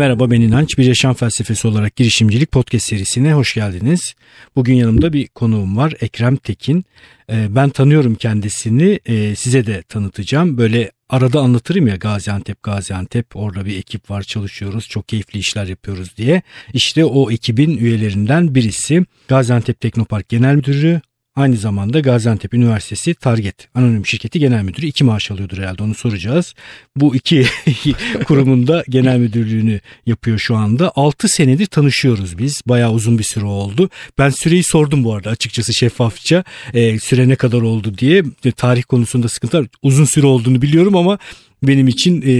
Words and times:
Merhaba 0.00 0.30
ben 0.30 0.40
İnanç. 0.40 0.78
Bir 0.78 0.84
Yaşam 0.84 1.14
Felsefesi 1.14 1.68
olarak 1.68 1.96
girişimcilik 1.96 2.52
podcast 2.52 2.88
serisine 2.88 3.32
hoş 3.32 3.54
geldiniz. 3.54 4.14
Bugün 4.56 4.74
yanımda 4.74 5.12
bir 5.12 5.28
konuğum 5.28 5.76
var 5.76 5.94
Ekrem 6.00 6.36
Tekin. 6.36 6.84
Ee, 7.32 7.46
ben 7.50 7.70
tanıyorum 7.70 8.14
kendisini 8.14 9.00
ee, 9.06 9.34
size 9.36 9.66
de 9.66 9.82
tanıtacağım. 9.82 10.58
Böyle 10.58 10.90
arada 11.08 11.40
anlatırım 11.40 11.86
ya 11.86 11.96
Gaziantep 11.96 12.62
Gaziantep 12.62 13.36
orada 13.36 13.66
bir 13.66 13.76
ekip 13.76 14.10
var 14.10 14.22
çalışıyoruz 14.22 14.88
çok 14.88 15.08
keyifli 15.08 15.38
işler 15.38 15.66
yapıyoruz 15.66 16.16
diye. 16.16 16.42
İşte 16.72 17.04
o 17.04 17.30
ekibin 17.30 17.76
üyelerinden 17.76 18.54
birisi 18.54 19.04
Gaziantep 19.28 19.80
Teknopark 19.80 20.28
Genel 20.28 20.54
Müdürü 20.54 21.00
Aynı 21.36 21.56
zamanda 21.56 22.00
Gaziantep 22.00 22.54
Üniversitesi 22.54 23.14
Target 23.14 23.68
Anonim 23.74 24.06
Şirketi 24.06 24.38
Genel 24.38 24.62
Müdürü 24.62 24.86
iki 24.86 25.04
maaş 25.04 25.30
alıyordur 25.30 25.58
herhalde 25.58 25.82
onu 25.82 25.94
soracağız. 25.94 26.54
Bu 26.96 27.16
iki 27.16 27.46
kurumunda 28.24 28.84
genel 28.88 29.18
müdürlüğünü 29.18 29.80
yapıyor 30.06 30.38
şu 30.38 30.56
anda. 30.56 30.92
6 30.94 31.28
senedir 31.28 31.66
tanışıyoruz 31.66 32.38
biz. 32.38 32.62
Bayağı 32.66 32.92
uzun 32.92 33.18
bir 33.18 33.24
süre 33.24 33.44
oldu. 33.44 33.90
Ben 34.18 34.30
süreyi 34.30 34.62
sordum 34.62 35.04
bu 35.04 35.14
arada 35.14 35.30
açıkçası 35.30 35.74
şeffafça. 35.74 36.44
E, 36.74 36.98
süre 36.98 37.28
ne 37.28 37.36
kadar 37.36 37.62
oldu 37.62 37.98
diye. 37.98 38.22
Tarih 38.56 38.82
konusunda 38.82 39.28
sıkıntı 39.28 39.58
var. 39.58 39.66
Uzun 39.82 40.04
süre 40.04 40.26
olduğunu 40.26 40.62
biliyorum 40.62 40.96
ama 40.96 41.18
benim 41.62 41.88
için 41.88 42.22
e, 42.26 42.32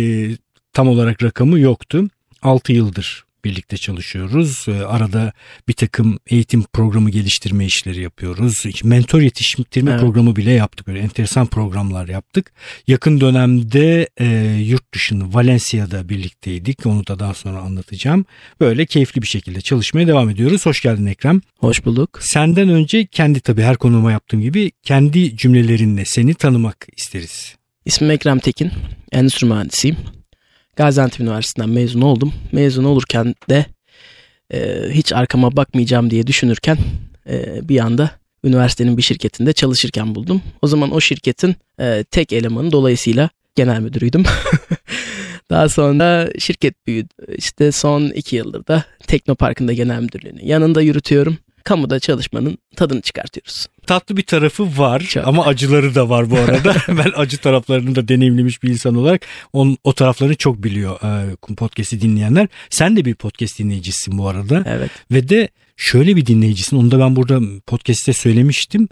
tam 0.72 0.88
olarak 0.88 1.22
rakamı 1.22 1.60
yoktu. 1.60 2.08
6 2.42 2.72
yıldır 2.72 3.24
birlikte 3.44 3.76
çalışıyoruz. 3.76 4.66
Ee, 4.68 4.72
arada 4.72 5.32
bir 5.68 5.72
takım 5.72 6.18
eğitim 6.26 6.62
programı 6.62 7.10
geliştirme 7.10 7.66
işleri 7.66 8.00
yapıyoruz. 8.00 8.64
Mentor 8.84 9.20
yetiştirme 9.20 9.90
evet. 9.90 10.00
programı 10.00 10.36
bile 10.36 10.50
yaptık. 10.50 10.86
Böyle 10.86 10.98
enteresan 10.98 11.46
programlar 11.46 12.08
yaptık. 12.08 12.52
Yakın 12.86 13.20
dönemde 13.20 14.08
e, 14.20 14.26
yurt 14.66 14.94
dışını 14.94 15.34
Valencia'da 15.34 16.08
birlikteydik. 16.08 16.86
Onu 16.86 17.06
da 17.06 17.18
daha 17.18 17.34
sonra 17.34 17.58
anlatacağım. 17.58 18.24
Böyle 18.60 18.86
keyifli 18.86 19.22
bir 19.22 19.26
şekilde 19.26 19.60
çalışmaya 19.60 20.06
devam 20.06 20.30
ediyoruz. 20.30 20.66
Hoş 20.66 20.80
geldin 20.80 21.06
Ekrem. 21.06 21.40
Hoş 21.58 21.84
bulduk. 21.84 22.18
Senden 22.22 22.68
önce 22.68 23.06
kendi 23.06 23.40
tabii 23.40 23.62
her 23.62 23.76
konuma 23.76 24.12
yaptığım 24.12 24.40
gibi 24.40 24.72
kendi 24.82 25.36
cümlelerinle 25.36 26.04
seni 26.04 26.34
tanımak 26.34 26.86
isteriz. 26.96 27.54
İsmim 27.84 28.10
Ekrem 28.10 28.38
Tekin. 28.38 28.72
Endüstri 29.12 29.46
mühendisiyim. 29.46 29.96
Gaziantep 30.76 31.20
Üniversitesi'nden 31.20 31.74
mezun 31.74 32.00
oldum. 32.00 32.32
Mezun 32.52 32.84
olurken 32.84 33.34
de 33.50 33.66
e, 34.52 34.88
hiç 34.90 35.12
arkama 35.12 35.56
bakmayacağım 35.56 36.10
diye 36.10 36.26
düşünürken 36.26 36.78
e, 37.28 37.68
bir 37.68 37.80
anda 37.80 38.10
üniversitenin 38.44 38.96
bir 38.96 39.02
şirketinde 39.02 39.52
çalışırken 39.52 40.14
buldum. 40.14 40.42
O 40.62 40.66
zaman 40.66 40.90
o 40.90 41.00
şirketin 41.00 41.56
e, 41.80 42.04
tek 42.10 42.32
elemanı 42.32 42.72
dolayısıyla 42.72 43.30
genel 43.54 43.80
müdürüydüm. 43.80 44.24
Daha 45.50 45.68
sonra 45.68 46.28
şirket 46.38 46.86
büyüdü. 46.86 47.14
İşte 47.36 47.72
son 47.72 48.02
iki 48.06 48.36
yıldır 48.36 48.66
da 48.66 48.84
Teknopark'ın 49.06 49.68
da 49.68 49.72
genel 49.72 50.00
müdürlüğünü 50.00 50.44
yanında 50.44 50.82
yürütüyorum 50.82 51.38
kamuda 51.64 52.00
çalışmanın 52.00 52.58
tadını 52.76 53.00
çıkartıyoruz. 53.00 53.66
Tatlı 53.86 54.16
bir 54.16 54.22
tarafı 54.22 54.78
var 54.78 55.00
Çok. 55.00 55.26
ama 55.26 55.46
acıları 55.46 55.94
da 55.94 56.08
var 56.08 56.30
bu 56.30 56.38
arada. 56.38 56.76
ben 56.88 57.12
acı 57.16 57.38
taraflarını 57.38 57.94
da 57.94 58.08
deneyimlemiş 58.08 58.62
bir 58.62 58.68
insan 58.68 58.94
olarak 58.94 59.26
on, 59.52 59.76
o 59.84 59.92
taraflarını 59.92 60.34
çok 60.34 60.64
biliyor 60.64 61.00
e, 61.02 61.54
podcast'i 61.54 62.00
dinleyenler. 62.00 62.48
Sen 62.70 62.96
de 62.96 63.04
bir 63.04 63.14
podcast 63.14 63.58
dinleyicisin 63.58 64.18
bu 64.18 64.28
arada. 64.28 64.64
Evet. 64.66 64.90
Ve 65.10 65.28
de 65.28 65.48
şöyle 65.76 66.16
bir 66.16 66.26
dinleyicisin. 66.26 66.76
Onu 66.76 66.90
da 66.90 66.98
ben 66.98 67.16
burada 67.16 67.40
podcast'te 67.66 68.12
söylemiştim. 68.12 68.88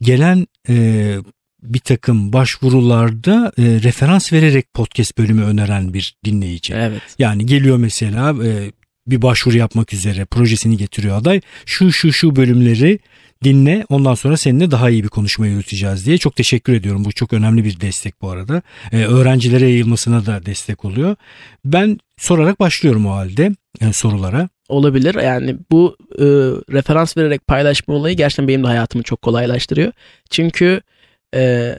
Gelen 0.00 0.46
e, 0.68 1.16
bir 1.62 1.78
takım 1.78 2.32
başvurularda 2.32 3.52
e, 3.58 3.62
referans 3.62 4.32
vererek 4.32 4.74
podcast 4.74 5.18
bölümü 5.18 5.42
öneren 5.44 5.94
bir 5.94 6.16
dinleyici. 6.24 6.74
Evet. 6.74 7.02
Yani 7.18 7.46
geliyor 7.46 7.76
mesela 7.76 8.44
e, 8.44 8.72
bir 9.06 9.22
başvuru 9.22 9.56
yapmak 9.56 9.92
üzere 9.92 10.24
projesini 10.24 10.76
getiriyor 10.76 11.16
aday. 11.16 11.40
Şu 11.66 11.92
şu 11.92 12.12
şu 12.12 12.36
bölümleri 12.36 12.98
dinle 13.44 13.86
ondan 13.88 14.14
sonra 14.14 14.36
seninle 14.36 14.70
daha 14.70 14.90
iyi 14.90 15.04
bir 15.04 15.08
konuşma 15.08 15.46
yürüteceğiz 15.46 16.06
diye. 16.06 16.18
Çok 16.18 16.36
teşekkür 16.36 16.72
ediyorum. 16.72 17.04
Bu 17.04 17.12
çok 17.12 17.32
önemli 17.32 17.64
bir 17.64 17.80
destek 17.80 18.22
bu 18.22 18.30
arada. 18.30 18.62
Ee, 18.92 19.04
öğrencilere 19.04 19.68
yayılmasına 19.68 20.26
da 20.26 20.46
destek 20.46 20.84
oluyor. 20.84 21.16
Ben 21.64 21.98
sorarak 22.18 22.60
başlıyorum 22.60 23.06
o 23.06 23.10
halde 23.10 23.42
yani 23.80 23.90
e, 23.90 23.92
sorulara. 23.92 24.48
Olabilir. 24.68 25.14
Yani 25.14 25.56
bu 25.70 25.96
e, 26.18 26.24
referans 26.72 27.16
vererek 27.16 27.46
paylaşma 27.46 27.94
olayı 27.94 28.16
gerçekten 28.16 28.48
benim 28.48 28.62
de 28.62 28.66
hayatımı 28.66 29.02
çok 29.02 29.22
kolaylaştırıyor. 29.22 29.92
Çünkü 30.30 30.80
e, 31.34 31.74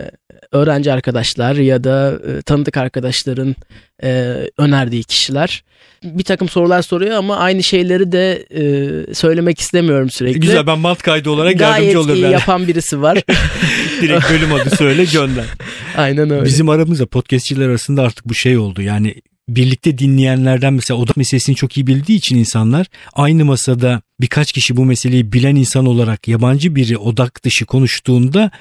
öğrenci 0.53 0.93
arkadaşlar 0.93 1.55
ya 1.55 1.83
da 1.83 2.19
e, 2.27 2.41
tanıdık 2.41 2.77
arkadaşların 2.77 3.55
e, 4.03 4.09
önerdiği 4.57 5.03
kişiler 5.03 5.63
bir 6.03 6.23
takım 6.23 6.49
sorular 6.49 6.81
soruyor 6.81 7.11
ama 7.11 7.37
aynı 7.37 7.63
şeyleri 7.63 8.11
de 8.11 8.45
e, 8.51 9.13
söylemek 9.13 9.59
istemiyorum 9.59 10.09
sürekli. 10.09 10.39
Güzel 10.39 10.67
ben 10.67 10.83
bant 10.83 11.01
kaydı 11.01 11.29
olarak 11.29 11.59
Gayet 11.59 11.87
yardımcı 11.87 11.99
olurum. 11.99 12.21
Gayet 12.21 12.29
iyi 12.29 12.31
yapan 12.31 12.67
birisi 12.67 13.01
var. 13.01 13.23
Direkt 14.01 14.29
bölüm 14.31 14.53
adı 14.53 14.75
söyle 14.75 15.05
gönder. 15.05 15.45
Aynen 15.97 16.29
öyle. 16.29 16.45
Bizim 16.45 16.69
aramızda 16.69 17.05
podcastçiler 17.05 17.69
arasında 17.69 18.01
artık 18.01 18.29
bu 18.29 18.33
şey 18.33 18.57
oldu 18.57 18.81
yani 18.81 19.15
birlikte 19.49 19.97
dinleyenlerden 19.97 20.73
mesela 20.73 20.99
odak 20.99 21.17
meselesini 21.17 21.55
çok 21.55 21.77
iyi 21.77 21.87
bildiği 21.87 22.17
için 22.17 22.37
insanlar 22.37 22.87
aynı 23.13 23.45
masada 23.45 24.01
birkaç 24.21 24.51
kişi 24.51 24.77
bu 24.77 24.85
meseleyi 24.85 25.33
bilen 25.33 25.55
insan 25.55 25.85
olarak 25.85 26.27
yabancı 26.27 26.75
biri 26.75 26.97
odak 26.97 27.43
dışı 27.43 27.65
konuştuğunda 27.65 28.51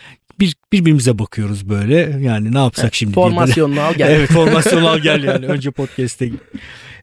bir 0.40 0.54
birbirimize 0.72 1.18
bakıyoruz 1.18 1.68
böyle. 1.68 2.18
Yani 2.20 2.54
ne 2.54 2.58
yapsak 2.58 2.84
evet, 2.84 2.94
şimdi? 2.94 3.14
Formasyonunu 3.14 3.80
al 3.80 3.94
gel. 3.94 4.10
evet 4.10 4.30
formasyonu 4.30 4.88
al 4.88 4.98
gel 4.98 5.24
yani. 5.24 5.46
Önce 5.46 5.70
podcast'te. 5.70 6.30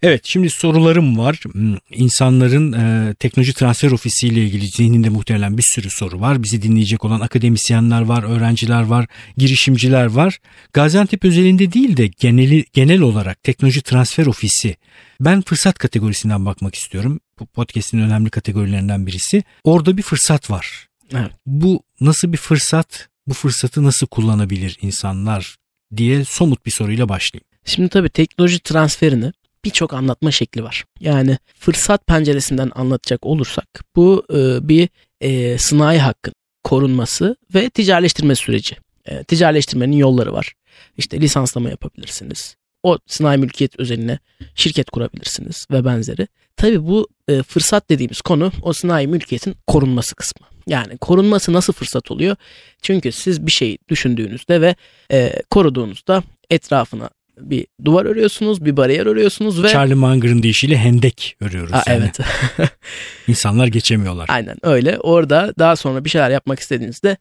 Evet 0.03 0.22
şimdi 0.23 0.50
sorularım 0.50 1.17
var. 1.17 1.39
Hmm, 1.51 1.75
insanların 1.91 2.73
e, 2.73 3.13
teknoloji 3.13 3.53
transfer 3.53 3.91
ofisi 3.91 4.28
ile 4.28 4.44
ilgili 4.44 4.68
zihninde 4.68 5.09
muhtemelen 5.09 5.57
bir 5.57 5.63
sürü 5.63 5.89
soru 5.89 6.22
var. 6.22 6.44
Bizi 6.44 6.62
dinleyecek 6.62 7.06
olan 7.06 7.19
akademisyenler 7.19 8.01
var, 8.01 8.23
öğrenciler 8.23 8.81
var, 8.81 9.07
girişimciler 9.38 10.06
var. 10.06 10.39
Gaziantep 10.73 11.25
özelinde 11.25 11.73
değil 11.73 11.97
de 11.97 12.07
geneli, 12.07 12.66
genel 12.73 13.01
olarak 13.01 13.44
teknoloji 13.44 13.81
transfer 13.81 14.25
ofisi. 14.25 14.75
Ben 15.22 15.41
fırsat 15.41 15.78
kategorisinden 15.78 16.45
bakmak 16.45 16.75
istiyorum. 16.75 17.19
Bu 17.39 17.45
podcast'in 17.45 18.00
önemli 18.00 18.29
kategorilerinden 18.29 19.07
birisi. 19.07 19.44
Orada 19.63 19.97
bir 19.97 20.03
fırsat 20.03 20.51
var. 20.51 20.88
Evet. 21.13 21.31
Bu 21.45 21.84
nasıl 22.01 22.34
bir 22.34 22.38
fırsat? 22.38 23.09
Bu 23.29 23.34
fırsatı 23.34 23.84
nasıl 23.84 24.07
kullanabilir 24.07 24.78
insanlar 24.81 25.56
diye 25.97 26.25
somut 26.25 26.66
bir 26.66 26.72
soruyla 26.72 27.09
başlayayım. 27.09 27.45
Şimdi 27.66 27.90
tabii 27.90 28.09
teknoloji 28.09 28.59
transferini 28.59 29.31
birçok 29.66 29.94
anlatma 29.94 30.31
şekli 30.31 30.63
var. 30.63 30.85
Yani 31.00 31.38
fırsat 31.59 32.07
penceresinden 32.07 32.72
anlatacak 32.75 33.25
olursak 33.25 33.68
bu 33.95 34.25
e, 34.34 34.69
bir 34.69 34.89
e, 35.22 35.57
sınai 35.57 36.00
hakkın 36.00 36.34
korunması 36.63 37.35
ve 37.56 37.69
ticaretleştirme 37.69 38.35
süreci. 38.35 38.75
E, 39.06 39.23
ticaretleştirmenin 39.23 39.97
yolları 39.97 40.34
var. 40.34 40.53
İşte 40.97 41.22
lisanslama 41.22 41.69
yapabilirsiniz. 41.69 42.56
O 42.84 42.97
sınai 43.07 43.38
mülkiyet 43.38 43.79
özeline 43.79 44.19
şirket 44.56 44.89
kurabilirsiniz 44.89 45.68
ve 45.72 45.85
benzeri. 45.85 46.28
Tabii 46.56 46.88
bu 46.88 47.07
e, 47.28 47.44
fırsat 47.44 47.89
dediğimiz 47.89 48.22
konu 48.22 48.51
o 48.62 48.73
sınai 48.73 49.07
mülkiyetin 49.07 49.56
korunması 49.68 50.16
kısmı. 50.16 50.49
Yani 50.68 50.97
korunması 50.97 51.53
nasıl 51.53 51.74
fırsat 51.74 52.12
oluyor? 52.12 52.36
Çünkü 52.81 53.12
siz 53.12 53.46
bir 53.46 53.52
şey 53.52 53.78
düşündüğünüzde 53.90 54.62
ve 54.62 54.75
e, 55.12 55.34
koruduğunuzda 55.50 56.24
etrafına 56.50 57.09
bir 57.42 57.68
duvar 57.86 58.06
örüyorsunuz, 58.06 58.66
bir 58.66 58.78
bariyer 58.78 59.06
örüyorsunuz 59.06 59.64
ve... 59.64 59.69
Charlie 59.69 59.94
Munger'ın 59.94 60.44
deyişiyle 60.44 60.78
hendek 60.78 61.36
örüyoruz. 61.42 61.74
Aa, 61.74 61.84
yani. 61.88 62.03
Evet. 62.03 62.19
İnsanlar 63.28 63.68
geçemiyorlar. 63.68 64.25
Aynen 64.30 64.58
öyle. 64.64 64.98
Orada 65.00 65.53
daha 65.59 65.75
sonra 65.75 66.06
bir 66.06 66.09
şeyler 66.09 66.30
yapmak 66.30 66.59
istediğinizde 66.59 67.18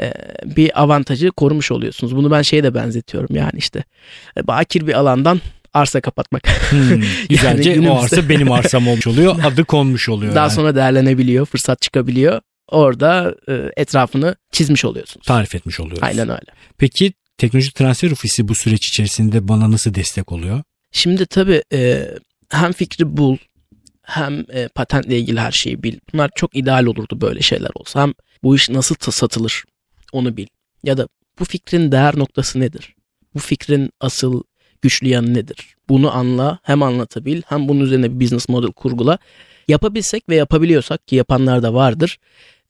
e, 0.00 0.12
bir 0.44 0.82
avantajı 0.82 1.30
korumuş 1.30 1.72
oluyorsunuz. 1.72 2.16
Bunu 2.16 2.30
ben 2.30 2.42
şeye 2.42 2.62
de 2.62 2.74
benzetiyorum 2.74 3.36
yani 3.36 3.58
işte 3.58 3.84
e, 4.36 4.46
bakir 4.46 4.86
bir 4.86 4.98
alandan 4.98 5.40
arsa 5.74 6.00
kapatmak. 6.00 6.70
Hmm, 6.70 7.02
güzelce 7.28 7.70
yani 7.70 7.90
o 7.90 8.00
arsa 8.02 8.28
benim 8.28 8.52
arsam 8.52 8.88
olmuş 8.88 9.06
oluyor. 9.06 9.36
Adı 9.44 9.64
konmuş 9.64 10.08
oluyor. 10.08 10.34
Daha 10.34 10.44
yani. 10.44 10.52
sonra 10.52 10.76
değerlenebiliyor, 10.76 11.46
fırsat 11.46 11.82
çıkabiliyor 11.82 12.40
orada 12.70 13.34
e, 13.48 13.70
etrafını 13.76 14.36
çizmiş 14.52 14.84
oluyorsunuz. 14.84 15.26
Tarif 15.26 15.54
etmiş 15.54 15.80
oluyoruz. 15.80 16.02
Aynen 16.02 16.28
öyle. 16.28 16.52
Peki 16.78 17.12
teknoloji 17.38 17.72
transfer 17.72 18.10
ofisi 18.10 18.48
bu 18.48 18.54
süreç 18.54 18.88
içerisinde 18.88 19.48
bana 19.48 19.70
nasıl 19.70 19.94
destek 19.94 20.32
oluyor? 20.32 20.62
Şimdi 20.92 21.26
tabii 21.26 21.62
e, 21.72 22.06
hem 22.48 22.72
fikri 22.72 23.16
bul 23.16 23.36
hem 24.02 24.44
e, 24.52 24.68
patentle 24.68 25.18
ilgili 25.18 25.40
her 25.40 25.52
şeyi 25.52 25.82
bil. 25.82 25.98
Bunlar 26.12 26.30
çok 26.34 26.56
ideal 26.56 26.86
olurdu 26.86 27.20
böyle 27.20 27.42
şeyler 27.42 27.70
olsa. 27.74 28.02
Hem 28.02 28.14
bu 28.42 28.56
iş 28.56 28.68
nasıl 28.68 28.94
satılır 29.00 29.64
onu 30.12 30.36
bil. 30.36 30.46
Ya 30.84 30.96
da 30.96 31.08
bu 31.38 31.44
fikrin 31.44 31.92
değer 31.92 32.18
noktası 32.18 32.60
nedir? 32.60 32.94
Bu 33.34 33.38
fikrin 33.38 33.90
asıl 34.00 34.42
güçlü 34.82 35.08
yanı 35.08 35.34
nedir? 35.34 35.74
Bunu 35.88 36.16
anla, 36.16 36.58
hem 36.62 36.82
anlatabil, 36.82 37.42
hem 37.46 37.68
bunun 37.68 37.80
üzerine 37.80 38.14
bir 38.14 38.24
business 38.24 38.48
model 38.48 38.72
kurgula. 38.72 39.18
Yapabilsek 39.68 40.28
ve 40.28 40.36
yapabiliyorsak 40.36 41.08
ki 41.08 41.16
yapanlar 41.16 41.62
da 41.62 41.74
vardır. 41.74 42.18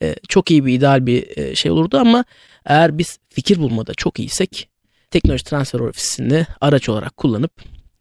E, 0.03 0.17
çok 0.29 0.51
iyi 0.51 0.67
bir 0.67 0.73
ideal 0.73 1.07
bir 1.07 1.39
e, 1.39 1.55
şey 1.55 1.71
olurdu 1.71 1.99
ama 1.99 2.25
eğer 2.67 2.99
biz 2.99 3.19
fikir 3.29 3.59
bulmada 3.59 3.95
çok 3.95 4.19
iyiysek 4.19 4.69
teknoloji 5.11 5.45
transfer 5.45 5.81
ofisini 5.81 6.47
araç 6.61 6.89
olarak 6.89 7.17
kullanıp 7.17 7.53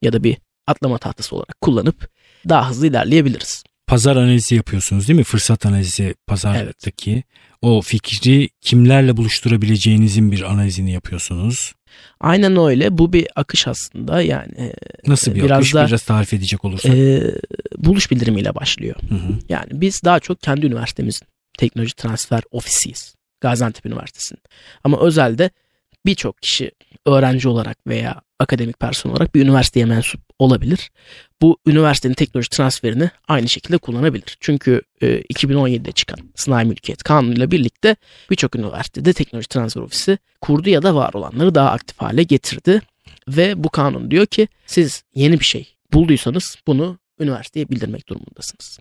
ya 0.01 0.13
da 0.13 0.23
bir 0.23 0.37
atlama 0.67 0.97
tahtası 0.97 1.35
olarak 1.35 1.61
kullanıp 1.61 2.09
daha 2.49 2.69
hızlı 2.69 2.87
ilerleyebiliriz. 2.87 3.63
Pazar 3.87 4.15
analizi 4.15 4.55
yapıyorsunuz 4.55 5.07
değil 5.07 5.19
mi? 5.19 5.23
Fırsat 5.23 5.65
analizi 5.65 6.15
pazardaki. 6.27 7.11
Evet. 7.11 7.23
O 7.61 7.81
fikri 7.81 8.49
kimlerle 8.61 9.17
buluşturabileceğinizin 9.17 10.31
bir 10.31 10.41
analizini 10.41 10.91
yapıyorsunuz. 10.91 11.73
Aynen 12.19 12.57
öyle. 12.57 12.97
Bu 12.97 13.13
bir 13.13 13.27
akış 13.35 13.67
aslında. 13.67 14.21
Yani 14.21 14.51
e, 14.57 14.73
Nasıl 15.07 15.35
bir 15.35 15.43
biraz 15.43 15.57
akış? 15.57 15.73
Da, 15.73 15.87
biraz 15.87 16.03
tarif 16.03 16.33
edecek 16.33 16.65
olursak. 16.65 16.95
E, 16.95 17.31
buluş 17.77 18.11
bildirimiyle 18.11 18.55
başlıyor. 18.55 18.95
Hı 19.09 19.15
hı. 19.15 19.39
Yani 19.49 19.67
biz 19.71 20.03
daha 20.03 20.19
çok 20.19 20.41
kendi 20.41 20.65
üniversitemizin 20.65 21.27
teknoloji 21.59 21.95
transfer 21.95 22.41
ofisiyiz. 22.51 23.15
Gaziantep 23.41 23.85
Üniversitesi'nin. 23.85 24.41
Ama 24.83 24.99
özelde 24.99 25.49
birçok 26.05 26.41
kişi 26.41 26.71
öğrenci 27.05 27.47
olarak 27.47 27.87
veya 27.87 28.21
akademik 28.39 28.79
personel 28.79 29.15
olarak 29.15 29.35
bir 29.35 29.41
üniversiteye 29.41 29.85
mensup 29.85 30.21
olabilir. 30.39 30.91
Bu 31.41 31.57
üniversitenin 31.65 32.13
teknoloji 32.13 32.49
transferini 32.49 33.09
aynı 33.27 33.49
şekilde 33.49 33.77
kullanabilir. 33.77 34.37
Çünkü 34.39 34.81
e, 35.01 35.21
2017'de 35.21 35.91
çıkan 35.91 36.19
Sınai 36.35 36.65
Mülkiyet 36.65 37.03
Kanunu 37.03 37.33
ile 37.33 37.51
birlikte 37.51 37.95
birçok 38.31 38.55
üniversitede 38.55 39.13
teknoloji 39.13 39.47
transfer 39.47 39.81
ofisi 39.81 40.17
kurdu 40.41 40.69
ya 40.69 40.83
da 40.83 40.95
var 40.95 41.13
olanları 41.13 41.55
daha 41.55 41.71
aktif 41.71 42.01
hale 42.01 42.23
getirdi. 42.23 42.81
Ve 43.27 43.63
bu 43.63 43.69
kanun 43.69 44.11
diyor 44.11 44.25
ki 44.25 44.47
siz 44.65 45.03
yeni 45.15 45.39
bir 45.39 45.45
şey 45.45 45.75
bulduysanız 45.93 46.55
bunu 46.67 46.99
üniversiteye 47.19 47.69
bildirmek 47.69 48.09
durumundasınız. 48.09 48.79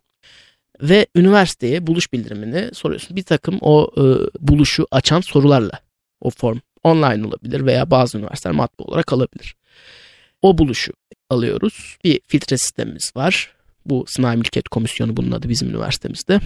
Ve 0.82 1.06
üniversiteye 1.16 1.86
buluş 1.86 2.12
bildirimini 2.12 2.74
soruyorsun. 2.74 3.16
Bir 3.16 3.22
takım 3.22 3.58
o 3.60 3.90
e, 3.96 4.02
buluşu 4.40 4.86
açan 4.90 5.20
sorularla 5.20 5.80
o 6.20 6.30
form 6.30 6.58
online 6.84 7.26
olabilir 7.26 7.66
veya 7.66 7.90
bazı 7.90 8.18
üniversiteler 8.18 8.56
matbu 8.56 8.84
olarak 8.84 9.12
alabilir. 9.12 9.54
O 10.42 10.58
buluşu 10.58 10.92
alıyoruz. 11.30 11.96
Bir 12.04 12.20
filtre 12.28 12.58
sistemimiz 12.58 13.12
var. 13.16 13.52
Bu 13.86 14.04
Sınai 14.08 14.36
Mülkiyet 14.36 14.68
Komisyonu 14.68 15.16
bunun 15.16 15.32
adı 15.32 15.48
bizim 15.48 15.70
üniversitemizde. 15.70 16.40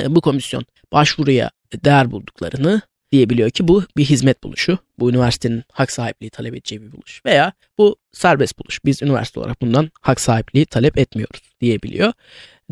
E, 0.00 0.14
bu 0.14 0.20
komisyon 0.20 0.64
başvuruya 0.92 1.50
değer 1.84 2.10
bulduklarını 2.10 2.82
diyebiliyor 3.12 3.50
ki 3.50 3.68
bu 3.68 3.84
bir 3.96 4.04
hizmet 4.04 4.44
buluşu. 4.44 4.78
Bu 4.98 5.10
üniversitenin 5.10 5.64
hak 5.72 5.92
sahipliği 5.92 6.30
talep 6.30 6.54
edeceği 6.54 6.82
bir 6.82 6.92
buluş. 6.92 7.20
Veya 7.26 7.52
bu 7.78 7.96
serbest 8.12 8.58
buluş. 8.58 8.84
Biz 8.84 9.02
üniversite 9.02 9.40
olarak 9.40 9.62
bundan 9.62 9.90
hak 10.00 10.20
sahipliği 10.20 10.66
talep 10.66 10.98
etmiyoruz 10.98 11.40
diyebiliyor. 11.60 12.12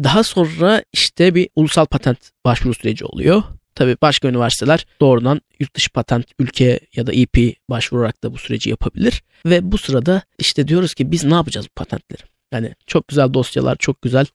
Daha 0.05 0.23
sonra 0.23 0.82
işte 0.93 1.35
bir 1.35 1.49
ulusal 1.56 1.87
patent 1.87 2.19
başvuru 2.44 2.75
süreci 2.75 3.05
oluyor. 3.05 3.43
Tabii 3.75 3.97
başka 4.02 4.29
üniversiteler 4.29 4.87
doğrudan 5.00 5.41
yurt 5.61 5.76
dışı 5.76 5.91
patent 5.91 6.26
ülke 6.38 6.81
ya 6.97 7.06
da 7.06 7.12
EP 7.12 7.56
başvurarak 7.70 8.23
da 8.23 8.32
bu 8.32 8.38
süreci 8.38 8.70
yapabilir. 8.70 9.23
Ve 9.47 9.73
bu 9.73 9.79
sırada 9.79 10.23
işte 10.38 10.69
diyoruz 10.69 10.94
ki 10.94 11.11
biz 11.11 11.25
ne 11.25 11.35
yapacağız 11.35 11.67
bu 11.67 11.75
patentleri? 11.75 12.23
Yani 12.52 12.75
çok 12.87 13.08
güzel 13.08 13.35
dosyalar, 13.35 13.76
çok 13.76 14.02
güzel 14.02 14.26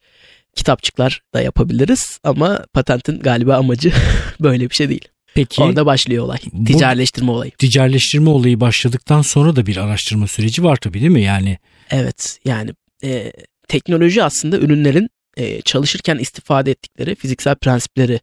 kitapçıklar 0.56 1.22
da 1.34 1.42
yapabiliriz 1.42 2.20
ama 2.24 2.66
patentin 2.74 3.20
galiba 3.20 3.56
amacı 3.56 3.94
böyle 4.40 4.70
bir 4.70 4.76
şey 4.76 4.90
değil. 4.90 5.08
Peki 5.36 5.64
orada 5.64 5.86
başlıyor 5.86 6.24
olay. 6.24 6.38
Ticaretleştirme 6.66 7.32
olayı. 7.32 7.52
Ticaretleştirme 7.52 8.30
olayı 8.30 8.60
başladıktan 8.60 9.22
sonra 9.22 9.56
da 9.56 9.66
bir 9.66 9.78
araştırma 9.78 10.28
süreci 10.28 10.64
var 10.64 10.76
tabii 10.76 11.00
değil 11.00 11.12
mi? 11.12 11.22
Yani 11.22 11.58
Evet 11.90 12.40
yani 12.46 12.72
e, 13.04 13.32
teknoloji 13.68 14.24
aslında 14.24 14.58
ürünlerin 14.58 15.10
e, 15.38 15.62
çalışırken 15.62 16.18
istifade 16.18 16.72
ettikleri 16.72 17.16
fiziksel 17.16 17.56
prensipleri 17.56 18.20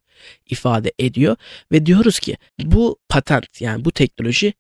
ifade 0.50 0.92
ediyor 0.98 1.36
ve 1.72 1.86
diyoruz 1.86 2.18
ki 2.18 2.36
bu 2.58 2.98
patent 3.08 3.60
yani 3.60 3.84
bu 3.84 3.92
teknoloji 3.92 4.54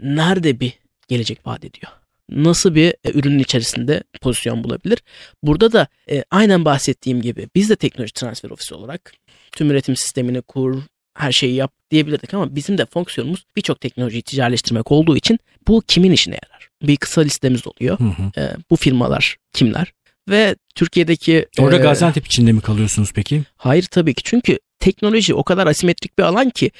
nerede 0.00 0.60
bir 0.60 0.72
gelecek 1.08 1.46
vaat 1.46 1.64
ediyor? 1.64 1.92
Nasıl 2.30 2.74
bir 2.74 2.88
e, 3.04 3.10
ürünün 3.12 3.38
içerisinde 3.38 4.02
pozisyon 4.20 4.64
bulabilir? 4.64 4.98
Burada 5.42 5.72
da 5.72 5.86
e, 6.10 6.24
aynen 6.30 6.64
bahsettiğim 6.64 7.22
gibi 7.22 7.48
biz 7.54 7.70
de 7.70 7.76
teknoloji 7.76 8.12
transfer 8.12 8.50
ofisi 8.50 8.74
olarak 8.74 9.12
tüm 9.52 9.70
üretim 9.70 9.96
sistemini 9.96 10.42
kur, 10.42 10.82
her 11.14 11.32
şeyi 11.32 11.54
yap 11.54 11.72
diyebilirdik 11.90 12.34
ama 12.34 12.56
bizim 12.56 12.78
de 12.78 12.86
fonksiyonumuz 12.86 13.44
birçok 13.56 13.80
teknolojiyi 13.80 14.22
ticaretleştirmek 14.22 14.92
olduğu 14.92 15.16
için 15.16 15.38
bu 15.68 15.82
kimin 15.86 16.12
işine 16.12 16.34
yarar? 16.34 16.68
Bir 16.82 16.96
kısa 16.96 17.20
listemiz 17.20 17.66
oluyor. 17.66 17.98
Hı 17.98 18.04
hı. 18.04 18.40
E, 18.40 18.56
bu 18.70 18.76
firmalar 18.76 19.36
kimler? 19.52 19.92
Ve 20.28 20.56
Türkiye'deki... 20.74 21.46
Orada 21.58 21.76
e, 21.76 21.78
Gaziantep 21.78 22.26
içinde 22.26 22.52
mi 22.52 22.60
kalıyorsunuz 22.60 23.12
peki? 23.14 23.42
Hayır 23.56 23.82
tabii 23.82 24.14
ki 24.14 24.22
çünkü 24.22 24.58
teknoloji 24.78 25.34
o 25.34 25.44
kadar 25.44 25.66
asimetrik 25.66 26.18
bir 26.18 26.22
alan 26.22 26.50
ki 26.50 26.70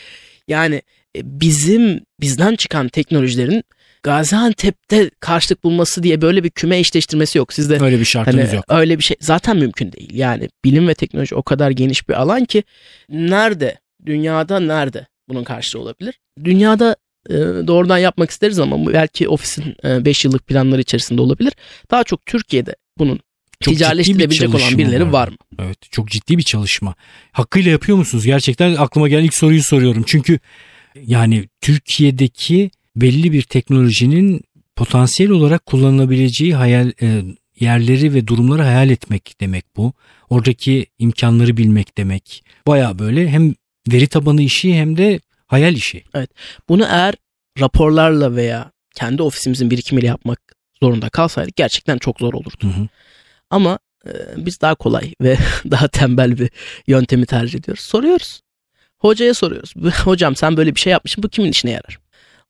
yani 0.49 0.83
e, 1.17 1.21
bizim 1.41 2.01
bizden 2.21 2.57
çıkan 2.57 2.89
teknolojilerin 2.89 3.65
Gaziantep'te 4.03 5.11
karşılık 5.21 5.65
bulması 5.65 6.03
diye 6.03 6.23
böyle 6.23 6.45
bir 6.45 6.51
küme 6.51 6.79
eşleştirmesi 6.79 7.39
yok. 7.39 7.53
Sizde 7.53 7.81
öyle 7.81 8.01
bir 8.01 8.05
şartınız 8.05 8.49
hani, 8.49 8.57
yok. 8.57 8.65
Öyle 8.69 8.99
bir 8.99 9.03
şey 9.03 9.17
zaten 9.21 9.57
mümkün 9.57 9.93
değil. 9.93 10.11
Yani 10.15 10.49
bilim 10.65 10.89
ve 10.89 10.95
teknoloji 10.95 11.35
o 11.35 11.43
kadar 11.43 11.71
geniş 11.71 12.09
bir 12.09 12.15
alan 12.15 12.45
ki 12.45 12.65
nerede 13.09 13.79
dünyada 14.07 14.61
nerede 14.61 15.07
bunun 15.29 15.45
karşılığı 15.45 15.83
olabilir? 15.83 16.21
Dünyada 16.45 16.97
e, 17.31 17.35
doğrudan 17.67 17.99
yapmak 17.99 18.31
isteriz 18.31 18.59
ama 18.59 18.93
belki 18.93 19.29
ofisin 19.29 19.75
5 19.85 20.25
e, 20.25 20.29
yıllık 20.29 20.47
planları 20.47 20.81
içerisinde 20.81 21.23
olabilir. 21.23 21.53
Daha 21.91 22.05
çok 22.05 22.27
Türkiye'de 22.27 22.77
bunun 22.99 23.21
çok 23.63 23.75
ticaretleştirebilecek 23.75 24.55
olan 24.55 24.79
birileri 24.79 25.07
var. 25.07 25.13
var 25.13 25.29
mı? 25.29 25.37
Evet 25.59 25.79
çok 25.91 26.11
ciddi 26.11 26.39
bir 26.39 26.43
çalışma. 26.43 26.95
Hakkıyla 27.33 27.71
yapıyor 27.71 27.99
musunuz? 27.99 28.27
Gerçekten 28.27 28.75
aklıma 28.75 29.09
gelen 29.09 29.25
ilk 29.25 29.35
soruyu 29.35 29.63
soruyorum. 29.63 30.05
Çünkü 30.07 30.39
yani 31.07 31.49
Türkiye'deki 31.61 32.71
belli 32.97 33.33
bir 33.33 33.43
teknolojinin 33.43 34.41
potansiyel 34.77 35.33
olarak 35.33 35.67
kullanılabileceği 35.67 36.55
hayal 36.55 36.93
e, 37.03 37.23
yerleri 37.61 38.15
ve 38.15 38.27
durumları 38.27 38.63
hayal 38.63 38.91
etmek 38.91 39.41
demek 39.41 39.65
bu. 39.77 39.93
Oradaki 40.31 40.87
imkanları 40.99 41.57
bilmek 41.57 41.99
demek. 41.99 42.45
Baya 42.67 42.99
böyle 42.99 43.29
hem 43.29 43.55
veri 43.93 44.07
tabanı 44.07 44.43
işi 44.43 44.75
hem 44.75 44.97
de 44.97 45.21
hayal 45.47 45.75
işi. 45.75 46.05
Evet. 46.15 46.31
Bunu 46.69 46.85
eğer 46.85 47.15
raporlarla 47.61 48.37
veya 48.37 48.73
kendi 48.95 49.23
ofisimizin 49.23 49.71
birikimiyle 49.71 50.07
yapmak 50.07 50.41
zorunda 50.81 51.09
kalsaydık 51.09 51.57
gerçekten 51.57 51.99
çok 51.99 52.19
zor 52.19 52.35
olurdu. 52.35 52.57
Hı 52.61 52.67
hı. 52.67 52.89
Ama 53.53 53.79
e, 54.07 54.11
biz 54.37 54.61
daha 54.61 54.75
kolay 54.75 55.13
ve 55.23 55.37
daha 55.71 55.89
tembel 55.89 56.39
bir 56.39 56.51
yöntemi 56.87 57.27
tercih 57.27 57.59
ediyoruz. 57.59 57.85
Soruyoruz. 57.85 58.41
Hocaya 58.99 59.35
soruyoruz. 59.35 59.75
Hocam 60.05 60.37
sen 60.37 60.57
böyle 60.57 60.75
bir 60.75 60.81
şey 60.81 60.91
yapmışsın 60.91 61.23
bu 61.23 61.29
kimin 61.29 61.51
işine 61.51 61.71
yarar? 61.71 61.99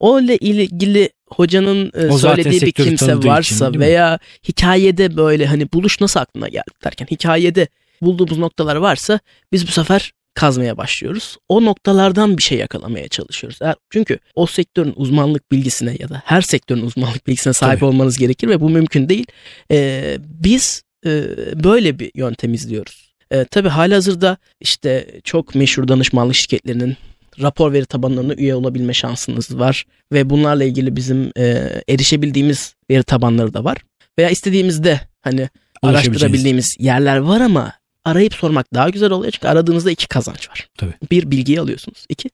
O 0.00 0.20
ile 0.20 0.36
ilgili 0.36 1.10
hocanın 1.28 1.92
e, 1.94 2.18
söylediği 2.18 2.60
bir 2.60 2.72
kimse 2.72 3.16
varsa 3.16 3.68
için, 3.68 3.80
veya 3.80 4.18
hikayede 4.48 5.16
böyle 5.16 5.46
hani 5.46 5.72
buluş 5.72 6.00
nasıl 6.00 6.20
aklına 6.20 6.48
geldi 6.48 6.70
derken 6.84 7.06
hikayede 7.10 7.68
bulduğumuz 8.00 8.38
noktalar 8.38 8.76
varsa 8.76 9.20
biz 9.52 9.68
bu 9.68 9.70
sefer 9.70 10.12
kazmaya 10.34 10.76
başlıyoruz. 10.76 11.36
O 11.48 11.64
noktalardan 11.64 12.38
bir 12.38 12.42
şey 12.42 12.58
yakalamaya 12.58 13.08
çalışıyoruz. 13.08 13.58
Çünkü 13.90 14.18
o 14.34 14.46
sektörün 14.46 14.92
uzmanlık 14.96 15.52
bilgisine 15.52 15.96
ya 15.98 16.08
da 16.08 16.22
her 16.24 16.42
sektörün 16.42 16.82
uzmanlık 16.82 17.26
bilgisine 17.26 17.52
sahip 17.52 17.80
Tabii. 17.80 17.84
olmanız 17.88 18.18
gerekir 18.18 18.48
ve 18.48 18.60
bu 18.60 18.70
mümkün 18.70 19.08
değil. 19.08 19.26
Ee, 19.70 20.16
biz 20.20 20.82
e, 21.06 21.24
böyle 21.64 21.98
bir 21.98 22.10
yöntem 22.14 22.54
izliyoruz. 22.54 23.12
E, 23.30 23.44
tabii 23.44 23.68
hazırda 23.68 24.36
işte 24.60 25.20
çok 25.24 25.54
meşhur 25.54 25.88
danışmanlık 25.88 26.34
şirketlerinin 26.34 26.96
rapor 27.40 27.72
veri 27.72 27.86
tabanlarına 27.86 28.34
üye 28.34 28.54
olabilme 28.54 28.94
şansınız 28.94 29.58
var 29.58 29.86
ve 30.12 30.30
bunlarla 30.30 30.64
ilgili 30.64 30.96
bizim 30.96 31.32
e, 31.38 31.70
erişebildiğimiz 31.88 32.74
veri 32.90 33.02
tabanları 33.02 33.54
da 33.54 33.64
var. 33.64 33.78
Veya 34.18 34.30
istediğimizde 34.30 35.00
hani 35.20 35.48
araştırabildiğimiz 35.82 36.76
yerler 36.78 37.16
var 37.16 37.40
ama 37.40 37.72
arayıp 38.04 38.34
sormak 38.34 38.74
daha 38.74 38.88
güzel 38.88 39.10
oluyor 39.10 39.32
çünkü 39.32 39.48
aradığınızda 39.48 39.90
iki 39.90 40.08
kazanç 40.08 40.50
var. 40.50 40.68
Tabii. 40.78 40.94
Bir 41.10 41.30
bilgiyi 41.30 41.60
alıyorsunuz. 41.60 42.06
İki 42.08 42.30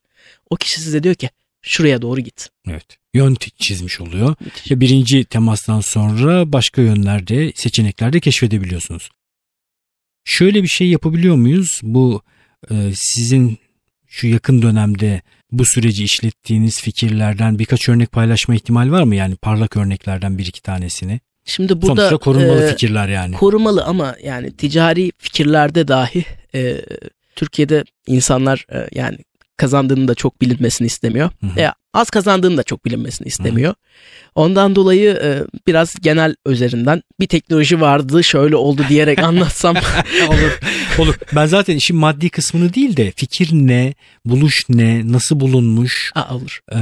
o 0.50 0.56
kişi 0.56 0.80
size 0.80 1.02
diyor 1.02 1.14
ki 1.14 1.30
şuraya 1.62 2.02
doğru 2.02 2.20
git. 2.20 2.48
Evet. 2.68 2.98
Yön 3.14 3.36
çizmiş 3.58 4.00
oluyor. 4.00 4.34
Ve 4.70 4.80
birinci 4.80 5.24
temastan 5.24 5.80
sonra 5.80 6.52
başka 6.52 6.82
yönlerde, 6.82 7.52
seçeneklerde 7.54 8.20
keşfedebiliyorsunuz. 8.20 9.10
Şöyle 10.24 10.62
bir 10.62 10.68
şey 10.68 10.88
yapabiliyor 10.88 11.36
muyuz? 11.36 11.80
Bu 11.82 12.22
e, 12.70 12.74
sizin 12.94 13.58
şu 14.06 14.26
yakın 14.26 14.62
dönemde 14.62 15.22
bu 15.52 15.64
süreci 15.64 16.04
işlettiğiniz 16.04 16.82
fikirlerden 16.82 17.58
birkaç 17.58 17.88
örnek 17.88 18.12
paylaşma 18.12 18.54
ihtimal 18.54 18.90
var 18.90 19.02
mı? 19.02 19.14
Yani 19.14 19.36
parlak 19.36 19.76
örneklerden 19.76 20.38
bir 20.38 20.46
iki 20.46 20.62
tanesini. 20.62 21.20
Şimdi 21.44 21.82
burada 21.82 22.08
Sonuçta 22.08 22.16
korunmalı 22.16 22.64
e, 22.64 22.68
fikirler 22.68 23.08
yani. 23.08 23.34
Korumalı 23.34 23.84
ama 23.84 24.16
yani 24.24 24.56
ticari 24.56 25.12
fikirlerde 25.18 25.88
dahi 25.88 26.24
e, 26.54 26.76
Türkiye'de 27.36 27.84
insanlar 28.06 28.66
e, 28.72 28.88
yani 28.92 29.18
kazandığını 29.58 30.08
da 30.08 30.14
çok 30.14 30.40
bilinmesini 30.40 30.86
istemiyor. 30.86 31.30
Hı 31.40 31.46
hı. 31.46 31.56
Veya 31.56 31.74
az 31.94 32.10
kazandığını 32.10 32.56
da 32.56 32.62
çok 32.62 32.84
bilinmesini 32.84 33.28
istemiyor. 33.28 33.70
Hı. 33.70 33.74
Ondan 34.34 34.76
dolayı 34.76 35.10
e, 35.10 35.42
biraz 35.66 35.94
genel 36.00 36.34
üzerinden 36.46 37.02
bir 37.20 37.26
teknoloji 37.26 37.80
vardı 37.80 38.24
şöyle 38.24 38.56
oldu 38.56 38.82
diyerek 38.88 39.18
anlatsam. 39.22 39.76
olur, 40.28 40.58
olur. 40.98 41.14
Ben 41.34 41.46
zaten 41.46 41.76
işin 41.76 41.96
maddi 41.96 42.30
kısmını 42.30 42.74
değil 42.74 42.96
de 42.96 43.12
fikir 43.16 43.48
ne, 43.52 43.94
buluş 44.24 44.64
ne, 44.68 45.12
nasıl 45.12 45.40
bulunmuş, 45.40 46.12
Aa, 46.14 46.34
olur. 46.34 46.60
E, 46.72 46.78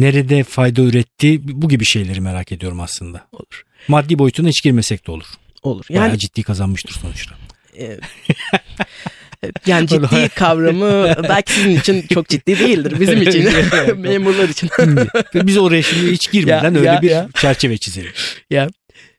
nerede 0.00 0.44
fayda 0.44 0.82
üretti 0.82 1.40
bu 1.62 1.68
gibi 1.68 1.84
şeyleri 1.84 2.20
merak 2.20 2.52
ediyorum 2.52 2.80
aslında. 2.80 3.26
Olur. 3.32 3.62
Maddi 3.88 4.18
boyutuna 4.18 4.48
hiç 4.48 4.62
girmesek 4.62 5.06
de 5.06 5.10
olur. 5.10 5.26
olur. 5.62 5.84
Yani 5.88 5.96
Yani 5.96 6.04
Bayağı 6.06 6.18
ciddi 6.18 6.42
kazanmıştır 6.42 6.94
sonuçta. 7.02 7.34
e, 7.78 7.84
yani 9.66 9.86
ciddi 9.88 10.28
kavramı 10.34 11.14
belki 11.28 11.52
sizin 11.52 11.70
için 11.80 12.06
çok 12.14 12.28
ciddi 12.28 12.58
değildir. 12.58 13.00
Bizim 13.00 13.22
için, 13.22 13.44
memurlar 13.96 14.48
için. 14.48 14.70
Ve 15.34 15.46
Biz 15.46 15.58
oraya 15.58 15.82
şimdi 15.82 16.12
hiç 16.12 16.30
girmeden 16.32 16.74
Ya, 16.74 16.78
öyle 16.80 16.88
ya, 16.88 17.02
bir 17.02 17.10
ya. 17.10 17.28
çerçeve 17.34 17.78
çizelim. 17.78 18.12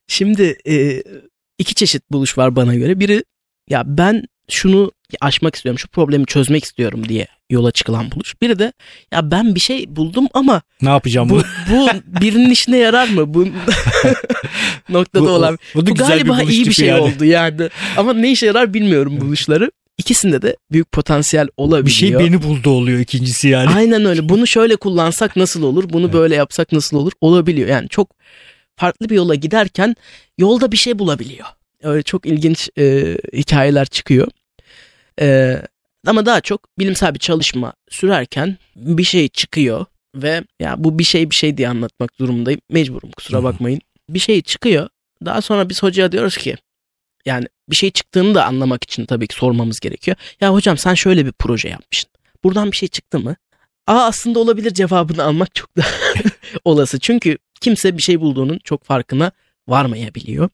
Şimdi 0.08 0.58
e, 0.70 1.04
iki 1.60 1.76
çeşit 1.76 2.12
buluş 2.12 2.38
var 2.38 2.56
bana 2.56 2.76
göre. 2.76 3.00
Biri 3.00 3.24
ya 3.70 3.84
ben 3.86 4.24
şunu 4.50 4.92
aşmak 5.22 5.56
istiyorum, 5.56 5.80
şu 5.80 5.88
problemi 5.88 6.26
çözmek 6.26 6.64
istiyorum 6.64 7.10
diye 7.10 7.28
yola 7.50 7.72
çıkılan 7.72 8.12
buluş. 8.12 8.42
Biri 8.42 8.60
de 8.60 8.74
ya 9.14 9.32
ben 9.32 9.56
bir 9.56 9.60
şey 9.60 9.86
buldum 9.96 10.28
ama 10.34 10.62
Ne 10.82 10.90
yapacağım 10.90 11.30
bu, 11.30 11.42
bunu? 11.70 11.88
bu 12.08 12.22
birinin 12.22 12.50
işine 12.50 12.78
yarar 12.78 13.08
mı? 13.08 13.34
Bu 13.34 13.48
noktada 14.90 15.24
Bu, 15.26 15.30
olan. 15.30 15.58
bu 15.76 15.82
Bu 15.88 15.96
güzel 15.96 16.08
galiba 16.08 16.42
iyi 16.42 16.66
bir 16.66 16.72
şey 16.74 16.88
yani. 16.88 17.00
oldu 17.00 17.26
yani. 17.26 17.70
Ama 17.98 18.14
ne 18.14 18.32
işe 18.32 18.46
yarar 18.46 18.74
bilmiyorum 18.74 19.22
buluşları. 19.22 19.72
İkisinde 19.98 20.42
de 20.42 20.58
büyük 20.72 20.92
potansiyel 20.92 21.48
olabiliyor. 21.58 21.86
Bir 21.86 21.92
şey 21.92 22.13
beni 22.20 22.44
buldu 22.44 22.70
oluyor 22.70 23.00
ikincisi 23.00 23.48
yani. 23.48 23.70
Aynen 23.70 24.06
öyle. 24.06 24.30
Bunu 24.30 24.48
şöyle 24.48 24.75
kullansak 24.75 25.36
nasıl 25.36 25.63
olur? 25.63 25.89
Bunu 25.89 26.06
Evet. 26.06 26.13
böyle 26.13 26.36
yapsak 26.36 26.72
nasıl 26.72 26.98
olur? 26.98 27.12
Olabiliyor. 27.22 27.70
Yani 27.70 27.89
çok 27.89 28.10
farklı 28.75 29.10
bir 29.10 29.16
yola 29.16 29.36
giderken 29.36 29.96
yolda 30.38 30.72
bir 30.72 30.77
şey 30.77 31.00
bulabiliyor. 31.00 31.46
Öyle 31.84 32.04
çok 32.04 32.25
ilginç 32.25 32.70
e, 32.77 33.18
hikayeler 33.34 33.86
çıkıyor. 33.86 34.27
E, 35.22 35.58
ama 36.08 36.25
daha 36.25 36.42
çok 36.42 36.80
bilimsel 36.80 37.13
bir 37.13 37.20
çalışma 37.20 37.74
sürerken 37.89 38.58
bir 38.75 39.04
şey 39.04 39.27
çıkıyor 39.30 39.86
ve 40.16 40.44
ya 40.60 40.75
bu 40.77 41.00
bir 41.00 41.04
şey 41.04 41.30
bir 41.30 41.36
şey 41.36 41.58
diye 41.58 41.70
anlatmak 41.70 42.20
durumundayım. 42.20 42.62
Mecburum 42.70 43.12
kusura 43.12 43.44
bakmayın. 43.44 43.82
Bir 44.10 44.20
şey 44.20 44.42
çıkıyor. 44.42 44.89
Daha 45.25 45.42
sonra 45.42 45.70
biz 45.70 45.84
hocaya 45.84 46.12
diyoruz 46.12 46.38
ki 46.38 46.56
yani 47.27 47.48
bir 47.69 47.75
şey 47.75 47.91
çıktığını 47.91 48.36
da 48.36 48.46
anlamak 48.46 48.84
için 48.84 49.05
tabii 49.05 49.27
ki 49.27 49.36
sormamız 49.36 49.79
gerekiyor. 49.79 50.17
Ya 50.41 50.53
hocam 50.53 50.77
sen 50.77 50.93
şöyle 50.93 51.25
bir 51.25 51.31
proje 51.31 51.69
yapmışsın. 51.69 52.10
Buradan 52.43 52.72
bir 52.72 52.77
şey 52.77 52.89
çıktı 52.89 53.19
mı? 53.19 53.36
Aa 53.88 54.05
aslında 54.05 54.39
olabilir 54.39 54.74
cevabını 54.74 55.24
almak 55.24 55.55
çok 55.55 55.77
da 55.77 55.81
olası. 56.65 57.00
Çünkü 57.00 57.38
kimse 57.62 57.98
bir 57.98 58.01
şey 58.01 58.19
bulduğunun 58.22 58.60
çok 58.63 58.84
farkına 58.84 59.31
varmayabiliyor. 59.67 60.50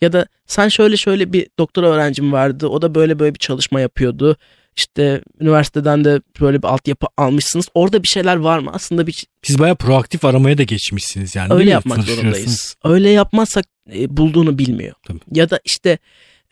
Ya 0.00 0.12
da 0.12 0.26
sen 0.46 0.68
şöyle 0.68 0.96
şöyle 0.96 1.32
bir 1.32 1.46
doktora 1.58 1.86
öğrencim 1.90 2.32
vardı. 2.32 2.68
O 2.68 2.82
da 2.82 2.94
böyle 2.94 3.18
böyle 3.18 3.34
bir 3.34 3.38
çalışma 3.38 3.80
yapıyordu. 3.80 4.36
İşte 4.76 5.22
üniversiteden 5.40 6.04
de 6.04 6.20
böyle 6.40 6.62
bir 6.62 6.68
altyapı 6.68 7.06
almışsınız. 7.16 7.66
Orada 7.74 8.02
bir 8.02 8.08
şeyler 8.08 8.36
var 8.36 8.58
mı? 8.58 8.70
Aslında 8.74 9.06
bir 9.06 9.24
Siz 9.42 9.58
bayağı 9.58 9.76
proaktif 9.76 10.24
aramaya 10.24 10.58
da 10.58 10.62
geçmişsiniz 10.62 11.36
yani. 11.36 11.54
öyle 11.54 11.70
yapmak 11.70 12.02
zorundayız. 12.02 12.76
Öyle 12.84 13.10
yapmazsak 13.10 13.64
e, 13.94 14.16
bulduğunu 14.16 14.58
bilmiyor. 14.58 14.94
Tabii. 15.06 15.20
Ya 15.32 15.50
da 15.50 15.60
işte 15.64 15.98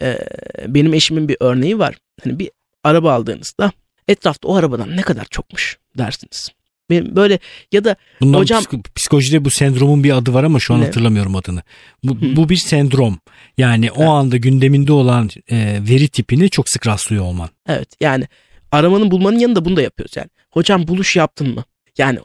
e, 0.03 0.19
benim 0.67 0.95
eşimin 0.95 1.29
bir 1.29 1.37
örneği 1.41 1.79
var. 1.79 1.95
Hani 2.25 2.39
bir 2.39 2.51
araba 2.85 3.13
aldığınızda 3.13 3.73
etrafta 4.09 4.49
o 4.49 4.57
arabadan 4.57 4.97
ne 4.97 5.03
kadar 5.03 5.25
çokmuş 5.25 5.79
dersiniz. 5.99 6.49
Benim 6.91 7.17
böyle 7.17 7.39
ya 7.73 7.85
da 7.85 7.97
Bundan 8.21 8.39
Hocam- 8.39 8.63
psiko- 8.63 8.83
psikolojide 8.95 9.45
bu 9.45 9.51
sendromun 9.51 10.05
bir 10.05 10.11
adı 10.17 10.35
var 10.35 10.45
ama 10.45 10.61
şu 10.61 10.75
an 10.75 10.81
Ne? 10.81 10.85
hatırlamıyorum 10.85 11.37
adını. 11.37 11.63
Bu, 12.05 12.15
Hı. 12.17 12.37
bu 12.37 12.49
bir 12.49 12.57
sendrom. 12.57 13.19
Yani 13.59 13.91
o 13.93 14.05
Ha. 14.07 14.11
anda 14.11 14.37
gündeminde 14.37 14.93
olan 14.93 15.31
e, 15.51 15.79
veri 15.89 16.09
tipini 16.09 16.51
çok 16.51 16.69
sık 16.69 16.87
rastlıyor 16.87 17.25
olman. 17.25 17.49
evet 17.69 17.89
yani 18.01 18.29
aramanın 18.73 19.11
bulmanın 19.11 19.39
yanında 19.39 19.65
bunu 19.65 19.77
da 19.77 19.83
yapıyoruz 19.83 20.17
yani. 20.17 20.29
Hocam 20.53 20.89
buluş 20.89 21.17
yaptın 21.17 21.55
mı? 21.55 21.65
Yani 21.99 22.19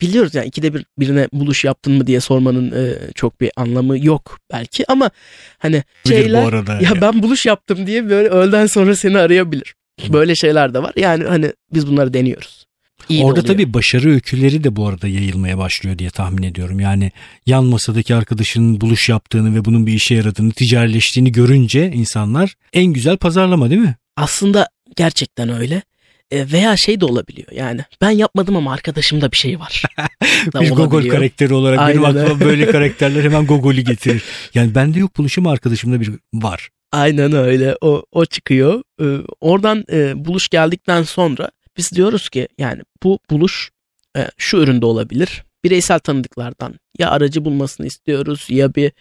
biliyoruz 0.00 0.34
yani 0.34 0.46
ikide 0.46 0.74
bir 0.74 0.84
birine 0.98 1.28
buluş 1.32 1.64
yaptın 1.64 1.92
mı 1.92 2.06
diye 2.06 2.20
sormanın 2.20 2.70
e, 2.72 2.94
çok 3.14 3.40
bir 3.40 3.50
anlamı 3.56 3.98
yok 4.06 4.38
belki 4.52 4.84
ama 4.92 5.10
hani 5.58 5.82
Bilir 6.06 6.14
şeyler 6.22 6.44
bu 6.44 6.48
arada. 6.48 6.72
ya 6.80 7.00
ben 7.00 7.22
buluş 7.22 7.46
yaptım 7.46 7.86
diye 7.86 8.10
böyle 8.10 8.28
öğleden 8.28 8.66
sonra 8.66 8.96
seni 8.96 9.18
arayabilir. 9.18 9.74
Böyle 10.08 10.34
şeyler 10.34 10.74
de 10.74 10.82
var. 10.82 10.92
Yani 10.96 11.24
hani 11.24 11.52
biz 11.74 11.86
bunları 11.86 12.14
deniyoruz. 12.14 12.66
İyi 13.10 13.24
Orada 13.24 13.40
oluyor. 13.40 13.54
tabii 13.54 13.74
başarı 13.74 14.10
öyküleri 14.10 14.64
de 14.64 14.76
bu 14.76 14.86
arada 14.88 15.08
yayılmaya 15.08 15.58
başlıyor 15.58 15.98
diye 15.98 16.10
tahmin 16.10 16.42
ediyorum. 16.42 16.80
Yani 16.80 17.12
yan 17.46 17.64
masadaki 17.64 18.14
arkadaşının 18.14 18.80
buluş 18.80 19.08
yaptığını 19.08 19.54
ve 19.54 19.64
bunun 19.64 19.86
bir 19.86 19.92
işe 19.92 20.14
yaradığını, 20.14 20.52
ticarileştiğini 20.52 21.32
görünce 21.32 21.90
insanlar 21.94 22.54
en 22.72 22.86
güzel 22.86 23.16
pazarlama 23.16 23.70
değil 23.70 23.80
mi? 23.80 23.96
aslında 24.16 24.68
gerçekten 24.96 25.48
öyle. 25.60 25.82
E, 26.30 26.52
veya 26.52 26.76
şey 26.76 27.00
de 27.00 27.04
olabiliyor 27.04 27.48
yani 27.52 27.80
ben 28.00 28.10
yapmadım 28.10 28.56
ama 28.56 28.72
arkadaşımda 28.72 29.32
bir 29.32 29.36
şey 29.36 29.60
var. 29.60 29.82
Bir 30.60 30.70
Gogol 30.70 31.08
karakteri 31.08 31.54
olarak 31.54 31.88
benim 31.88 32.04
Aynen 32.04 32.18
aklıma 32.18 32.34
öyle. 32.34 32.44
böyle 32.44 32.66
karakterler 32.72 33.24
hemen 33.24 33.46
Gogol'ü 33.46 33.80
getirir. 33.80 34.22
Yani 34.54 34.74
bende 34.74 34.98
yok 34.98 35.18
buluşum 35.18 35.46
arkadaşımda 35.46 36.00
bir 36.00 36.10
var. 36.34 36.68
Aynen 36.92 37.32
öyle 37.32 37.76
o, 37.80 38.02
o 38.12 38.24
çıkıyor. 38.24 38.82
E, 39.02 39.06
oradan 39.40 39.84
e, 39.92 40.24
buluş 40.24 40.48
geldikten 40.48 41.02
sonra 41.02 41.50
biz 41.80 41.92
diyoruz 41.92 42.28
ki 42.28 42.48
yani 42.58 42.82
bu 43.02 43.18
buluş 43.30 43.70
e, 44.16 44.28
şu 44.36 44.56
üründe 44.56 44.86
olabilir. 44.86 45.44
Bireysel 45.64 45.98
tanıdıklardan 45.98 46.74
ya 46.98 47.10
aracı 47.10 47.44
bulmasını 47.44 47.86
istiyoruz 47.86 48.46
ya 48.48 48.74
bir 48.74 48.92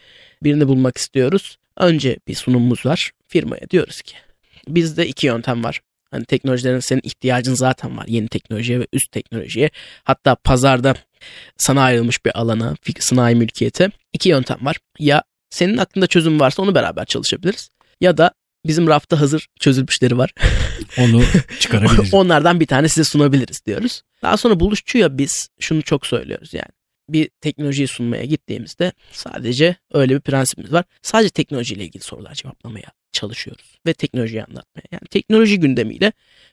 birini 0.43 0.67
bulmak 0.67 0.97
istiyoruz. 0.97 1.57
Önce 1.77 2.19
bir 2.27 2.35
sunumumuz 2.35 2.85
var. 2.85 3.11
Firmaya 3.27 3.69
diyoruz 3.69 4.01
ki 4.01 4.15
bizde 4.67 5.07
iki 5.07 5.27
yöntem 5.27 5.63
var. 5.63 5.81
Hani 6.11 6.25
teknolojilerin 6.25 6.79
senin 6.79 7.01
ihtiyacın 7.03 7.53
zaten 7.53 7.97
var. 7.97 8.05
Yeni 8.07 8.27
teknolojiye 8.27 8.79
ve 8.79 8.87
üst 8.93 9.11
teknolojiye. 9.11 9.69
Hatta 10.03 10.35
pazarda 10.35 10.95
sana 11.57 11.81
ayrılmış 11.81 12.25
bir 12.25 12.39
alana, 12.39 12.75
sanayi 12.99 13.35
mülkiyete 13.35 13.89
iki 14.13 14.29
yöntem 14.29 14.57
var. 14.61 14.77
Ya 14.99 15.23
senin 15.49 15.77
aklında 15.77 16.07
çözüm 16.07 16.39
varsa 16.39 16.61
onu 16.61 16.75
beraber 16.75 17.05
çalışabiliriz. 17.05 17.69
Ya 18.01 18.17
da 18.17 18.31
bizim 18.69 18.87
rafta 18.87 19.21
hazır 19.21 19.47
çözülmüşleri 19.59 20.17
var. 20.17 20.33
Onu 20.97 21.23
çıkarabiliriz. 21.59 22.13
Onlardan 22.13 22.59
bir 22.59 22.65
tane 22.65 22.89
size 22.89 23.03
sunabiliriz 23.03 23.65
diyoruz. 23.65 24.01
Daha 24.21 24.37
sonra 24.37 24.59
buluşçuya 24.59 25.17
biz 25.17 25.49
şunu 25.59 25.81
çok 25.81 26.05
söylüyoruz 26.05 26.53
yani. 26.53 26.69
Bir 27.09 27.29
teknolojiyi 27.41 27.87
sunmaya 27.87 28.25
gittiğimizde 28.25 28.91
sadece 29.11 29.75
öyle 29.93 30.15
bir 30.15 30.19
prensibimiz 30.19 30.73
var. 30.73 30.85
Sadece 31.01 31.29
teknolojiyle 31.29 31.83
ilgili 31.83 32.03
sorular 32.03 32.33
cevaplamaya 32.33 32.89
çalışıyoruz 33.11 33.77
ve 33.85 33.93
teknolojiyi 33.93 34.43
anlatmaya. 34.43 34.87
Yani 34.91 35.07
teknoloji 35.09 35.59
gündemiyle 35.59 36.11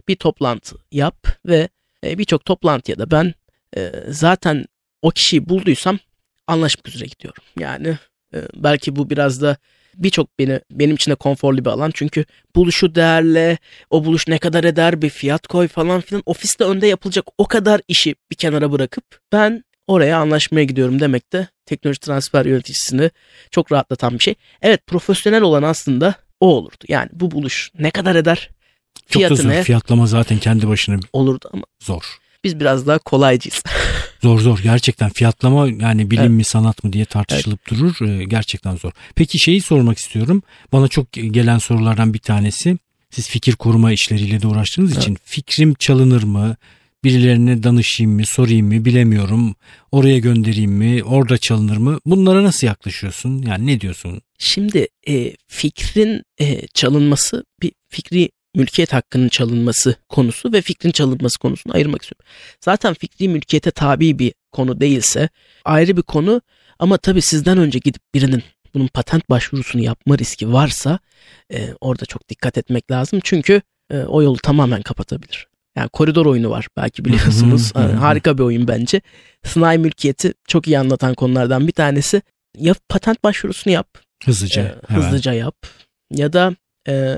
bir 0.09 0.17
toplantı 0.17 0.77
yap 0.93 1.27
ve 1.47 1.69
e, 2.05 2.19
birçok 2.19 2.45
toplantıya 2.45 2.99
da 2.99 3.11
ben 3.11 3.35
e, 3.77 3.93
zaten 4.09 4.67
o 5.03 5.11
kişiyi 5.11 5.49
bulduysam 5.49 5.99
anlaşmak 6.47 6.89
üzere 6.89 7.07
gidiyorum. 7.07 7.43
Yani 7.59 7.99
e, 8.35 8.39
belki 8.55 8.97
bu 8.97 9.11
biraz 9.11 9.43
da 9.43 9.57
birçok 9.97 10.39
beni 10.39 10.61
benim 10.71 10.95
için 10.95 11.11
de 11.11 11.15
konforlu 11.15 11.65
bir 11.65 11.71
alan 11.71 11.91
çünkü 11.95 12.25
buluşu 12.57 12.95
değerle 12.95 13.59
o 13.91 14.05
buluş 14.05 14.29
ne 14.29 14.39
kadar 14.39 14.65
eder 14.65 15.03
bir 15.03 15.11
fiyat 15.11 15.47
koy 15.47 15.69
falan 15.69 16.01
filan 16.01 16.23
ofiste 16.27 16.65
önde 16.65 16.87
yapılacak 16.87 17.25
o 17.39 17.47
kadar 17.47 17.81
işi 17.89 18.15
bir 18.31 18.37
kenara 18.37 18.73
bırakıp 18.73 19.05
ben 19.33 19.65
oraya 19.87 20.19
anlaşmaya 20.19 20.65
gidiyorum 20.65 21.01
demek 21.01 21.33
de 21.33 21.49
teknoloji 21.67 22.01
transfer 22.01 22.45
yöneticisini 22.45 23.11
çok 23.51 23.73
rahatlatan 23.73 24.15
bir 24.15 24.19
şey. 24.19 24.35
Evet 24.63 24.87
profesyonel 24.87 25.43
olan 25.43 25.63
aslında 25.63 26.15
o 26.41 26.47
olurdu. 26.47 26.85
Yani 26.89 27.09
bu 27.13 27.31
buluş 27.31 27.71
ne 27.79 27.91
kadar 27.91 28.15
eder 28.15 28.51
Çok 29.09 29.13
fiyatı 29.13 29.37
zor. 29.37 29.49
ne 29.49 29.63
Fiyatlama 29.63 30.07
zaten 30.07 30.39
kendi 30.39 30.69
başına 30.69 31.01
olurdu 31.13 31.51
ama 31.53 31.65
zor. 31.83 32.19
Biz 32.47 32.61
biraz 32.61 32.87
daha 32.87 32.99
kolaycıyız. 32.99 33.63
Zor 34.23 34.41
zor 34.41 34.59
gerçekten 34.63 35.11
fiyatlama 35.11 35.69
yani 35.69 36.11
bilim 36.11 36.23
Evet. 36.23 36.31
mi 36.33 36.45
sanat 36.45 36.85
mı 36.85 36.93
diye 36.93 37.05
tartışılıp 37.05 37.69
durur 37.71 38.09
Ee, 38.09 38.25
gerçekten 38.25 38.77
zor. 38.77 38.93
Peki 39.15 39.39
şeyi 39.39 39.61
sormak 39.61 39.99
istiyorum 39.99 40.43
bana 40.73 40.89
çok 40.89 41.13
gelen 41.13 41.59
sorulardan 41.59 42.15
bir 42.15 42.19
tanesi 42.19 42.79
siz 43.11 43.29
fikir 43.29 43.53
koruma 43.57 43.93
işleriyle 43.93 44.43
de 44.43 44.47
uğraştığınız 44.47 44.93
Evet. 44.93 45.03
için 45.03 45.17
fikrim 45.25 45.75
çalınır 45.75 46.23
mı 46.23 46.57
birilerine 47.05 47.63
danışayım 47.63 48.13
mı 48.13 48.27
sorayım 48.27 48.67
mı 48.67 48.85
bilemiyorum 48.85 49.55
oraya 49.93 50.19
göndereyim 50.19 50.73
mi 50.73 51.05
orada 51.05 51.39
çalınır 51.39 51.77
mı 51.77 51.99
bunlara 52.07 52.45
nasıl 52.45 52.67
yaklaşıyorsun 52.67 53.43
yani 53.43 53.67
ne 53.67 53.81
diyorsun? 53.81 54.21
Şimdi 54.39 54.89
e, 55.09 55.33
fikrin 55.47 56.23
e, 56.41 56.67
çalınması 56.75 57.45
bir 57.63 57.73
fikri 57.89 58.29
mülkiyet 58.57 58.93
hakkının 58.93 59.29
çalınması 59.29 59.95
konusu 60.09 60.53
ve 60.53 60.63
fikrin 60.63 60.91
çalınması 60.91 61.39
konusunu 61.39 61.75
ayırmak 61.75 62.03
istiyorum. 62.03 62.27
Zaten 62.61 62.95
fikri 62.95 63.29
mülkiyete 63.29 63.71
tabi 63.71 64.19
bir 64.19 64.33
konu 64.53 64.81
değilse 64.81 65.29
ayrı 65.65 65.97
bir 65.97 66.03
konu 66.03 66.41
ama 66.79 66.97
tabii 66.99 67.23
sizden 67.23 67.59
önce 67.59 67.79
gidip 67.79 68.03
birinin 68.15 68.43
bunun 68.75 68.87
patent 68.87 69.31
başvurusunu 69.31 69.83
yapma 69.83 70.19
riski 70.19 70.53
varsa 70.53 70.99
e, 71.53 71.69
orada 71.81 72.05
çok 72.05 72.29
dikkat 72.29 72.59
etmek 72.59 72.91
lazım. 72.91 73.21
Çünkü 73.25 73.63
e, 73.91 73.99
o 73.99 74.23
yolu 74.23 74.37
tamamen 74.39 74.83
kapatabilir. 74.83 75.49
Yani 75.77 75.89
koridor 75.89 76.27
oyunu 76.27 76.51
var 76.51 76.67
belki 76.77 77.05
biliyorsunuz. 77.05 77.75
Harika 77.75 78.39
bir 78.39 78.43
oyun 78.43 78.69
bence. 78.69 79.01
Sınai 79.45 79.79
mülkiyeti 79.79 80.35
çok 80.49 80.67
iyi 80.67 80.79
anlatan 80.79 81.15
konulardan 81.15 81.67
bir 81.67 81.73
tanesi. 81.73 82.23
Ya 82.59 82.75
patent 82.89 83.25
başvurusunu 83.25 83.73
yap 83.73 83.89
Hızlıca. 84.25 84.63
e, 84.63 84.95
hızlıca 84.95 85.33
yap 85.33 85.57
ya 86.11 86.33
da 86.33 86.57
e, 86.89 87.17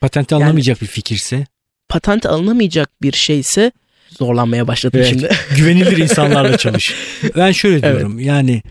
Patente 0.00 0.34
Yani- 0.34 0.44
alınamayacak 0.44 0.82
bir 0.82 0.86
fikirse 0.86 1.46
patent 1.88 2.26
alınamayacak 2.26 3.02
bir 3.02 3.12
şeyse 3.12 3.72
zorlanmaya 4.18 4.66
başladım 4.68 5.00
Evet. 5.00 5.08
şimdi. 5.10 5.30
güvenilir 5.56 5.96
insanlarla 6.02 6.56
çalış. 6.58 6.94
Ben 7.36 7.52
şöyle 7.52 7.82
diyorum 7.82 8.18
yani 8.20 8.62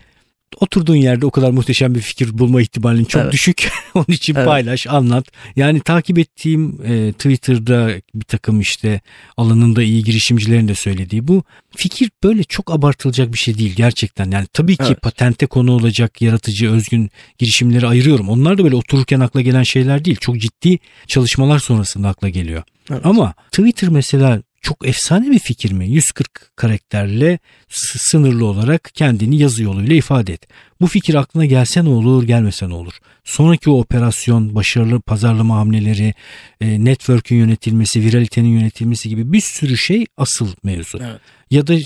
oturduğun 0.60 0.96
yerde 0.96 1.26
o 1.26 1.30
kadar 1.30 1.50
muhteşem 1.50 1.94
bir 1.94 2.00
fikir 2.00 2.38
bulma 2.38 2.62
ihtimalin 2.62 3.04
çok 3.04 3.22
Evet. 3.22 3.32
düşük. 3.32 3.70
Onun 3.94 4.06
için 4.08 4.34
Evet. 4.34 4.46
paylaş, 4.46 4.86
anlat. 4.86 5.26
Yani 5.56 5.80
takip 5.80 6.18
ettiğim 6.18 6.78
e, 6.84 7.12
Twitter'da 7.12 7.90
bir 8.14 8.24
takım 8.24 8.60
işte 8.60 9.00
alanında 9.36 9.82
iyi 9.82 10.04
girişimcilerin 10.04 10.68
de 10.68 10.74
söylediği 10.74 11.28
bu 11.28 11.42
fikir 11.76 12.10
böyle 12.24 12.44
çok 12.44 12.70
abartılacak 12.72 13.32
bir 13.32 13.38
şey 13.38 13.58
değil 13.58 13.74
gerçekten. 13.76 14.30
Yani 14.30 14.46
tabii 14.52 14.76
ki 14.76 14.84
Evet. 14.86 15.02
patente 15.02 15.46
konu 15.46 15.72
olacak 15.72 16.22
yaratıcı, 16.22 16.70
özgün 16.70 17.10
girişimleri 17.38 17.86
ayırıyorum. 17.86 18.28
Onlar 18.28 18.58
da 18.58 18.64
böyle 18.64 18.76
otururken 18.76 19.20
akla 19.20 19.40
gelen 19.40 19.62
şeyler 19.62 20.04
değil. 20.04 20.16
Çok 20.20 20.38
ciddi 20.38 20.78
çalışmalar 21.06 21.58
sonrasında 21.58 22.08
akla 22.08 22.28
geliyor. 22.28 22.62
Evet. 22.90 23.06
Ama 23.06 23.34
Twitter 23.50 23.88
mesela 23.88 24.42
çok 24.62 24.88
efsane 24.88 25.30
bir 25.30 25.38
fikir 25.38 25.72
mi? 25.72 25.88
140 25.88 26.56
karakterle 26.56 27.38
sınırlı 27.68 28.44
olarak 28.44 28.90
kendini 28.94 29.38
yazı 29.38 29.62
yoluyla 29.62 29.96
ifade 29.96 30.32
et. 30.32 30.48
Bu 30.80 30.86
fikir 30.86 31.14
aklına 31.14 31.44
gelse 31.44 31.84
ne 31.84 31.88
olur, 31.88 32.22
gelmese 32.22 32.68
ne 32.68 32.74
olur? 32.74 32.92
Sonraki 33.24 33.70
o 33.70 33.80
operasyon, 33.80 34.54
başarılı 34.54 35.00
pazarlama 35.00 35.56
hamleleri, 35.56 36.14
e, 36.60 36.84
network'ün 36.84 37.36
yönetilmesi, 37.36 38.04
viralitenin 38.04 38.48
yönetilmesi 38.48 39.08
gibi 39.08 39.32
bir 39.32 39.40
sürü 39.40 39.76
şey 39.76 40.06
asıl 40.16 40.48
mevzu. 40.62 40.98
Evet. 41.02 41.20
Ya 41.50 41.66
da 41.66 41.80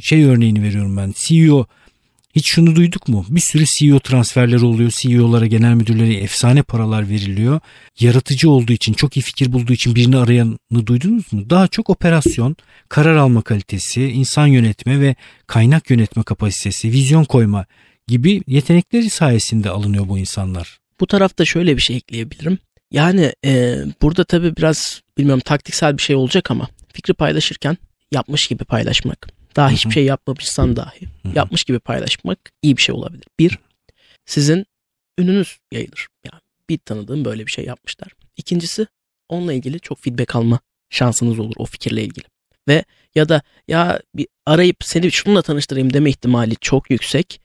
şey 0.00 0.24
örneğini 0.24 0.62
veriyorum 0.62 0.96
ben. 0.96 1.14
CEO 1.16 1.66
hiç 2.38 2.52
şunu 2.54 2.76
duyduk 2.76 3.08
mu? 3.08 3.26
Bir 3.28 3.40
sürü 3.40 3.64
CEO 3.78 4.00
transferleri 4.00 4.64
oluyor. 4.64 4.90
CEO'lara, 4.90 5.46
genel 5.46 5.74
müdürlere 5.74 6.14
efsane 6.14 6.62
paralar 6.62 7.08
veriliyor. 7.08 7.60
Yaratıcı 8.00 8.50
olduğu 8.50 8.72
için, 8.72 8.92
çok 8.92 9.16
iyi 9.16 9.20
fikir 9.20 9.52
bulduğu 9.52 9.72
için 9.72 9.94
birini 9.94 10.16
arayanı 10.16 10.86
duydunuz 10.86 11.32
mu? 11.32 11.50
Daha 11.50 11.68
çok 11.68 11.90
operasyon, 11.90 12.56
karar 12.88 13.16
alma 13.16 13.42
kalitesi, 13.42 14.04
insan 14.04 14.46
yönetme 14.46 15.00
ve 15.00 15.14
kaynak 15.46 15.90
yönetme 15.90 16.22
kapasitesi, 16.22 16.92
vizyon 16.92 17.24
koyma 17.24 17.66
gibi 18.06 18.42
yetenekleri 18.46 19.10
sayesinde 19.10 19.70
alınıyor 19.70 20.08
bu 20.08 20.18
insanlar. 20.18 20.78
Bu 21.00 21.06
tarafta 21.06 21.44
şöyle 21.44 21.76
bir 21.76 21.82
şey 21.82 21.96
ekleyebilirim. 21.96 22.58
Yani 22.90 23.32
e, 23.44 23.76
burada 24.02 24.24
tabii 24.24 24.56
biraz 24.56 25.02
bilmiyorum 25.18 25.42
taktiksel 25.44 25.98
bir 25.98 26.02
şey 26.02 26.16
olacak 26.16 26.50
ama 26.50 26.68
fikri 26.92 27.14
paylaşırken 27.14 27.76
yapmış 28.12 28.46
gibi 28.46 28.64
paylaşmak. 28.64 29.37
Daha 29.58 29.70
hiçbir 29.70 29.90
şey 29.90 30.04
yapmamışsan 30.04 30.76
dahi 30.76 31.08
yapmış 31.34 31.64
gibi 31.64 31.78
paylaşmak 31.78 32.38
iyi 32.62 32.76
bir 32.76 32.82
şey 32.82 32.94
olabilir. 32.94 33.24
Bir, 33.38 33.58
sizin 34.26 34.66
ününüz 35.18 35.58
yayılır. 35.72 36.06
Yani 36.24 36.40
bir 36.70 36.78
tanıdığım 36.78 37.24
böyle 37.24 37.46
bir 37.46 37.50
şey 37.50 37.64
yapmışlar. 37.64 38.12
İkincisi 38.36 38.86
onunla 39.28 39.52
ilgili 39.52 39.80
çok 39.80 40.02
feedback 40.02 40.36
alma 40.36 40.60
şansınız 40.90 41.38
olur 41.38 41.54
o 41.56 41.64
fikirle 41.64 42.02
ilgili. 42.02 42.24
Ve 42.68 42.84
ya 43.14 43.28
da 43.28 43.42
ya 43.68 44.00
bir 44.14 44.26
arayıp 44.46 44.76
seni 44.80 45.12
şununla 45.12 45.42
tanıştırayım 45.42 45.92
deme 45.92 46.10
ihtimali 46.10 46.56
çok 46.56 46.90
yüksek 46.90 47.40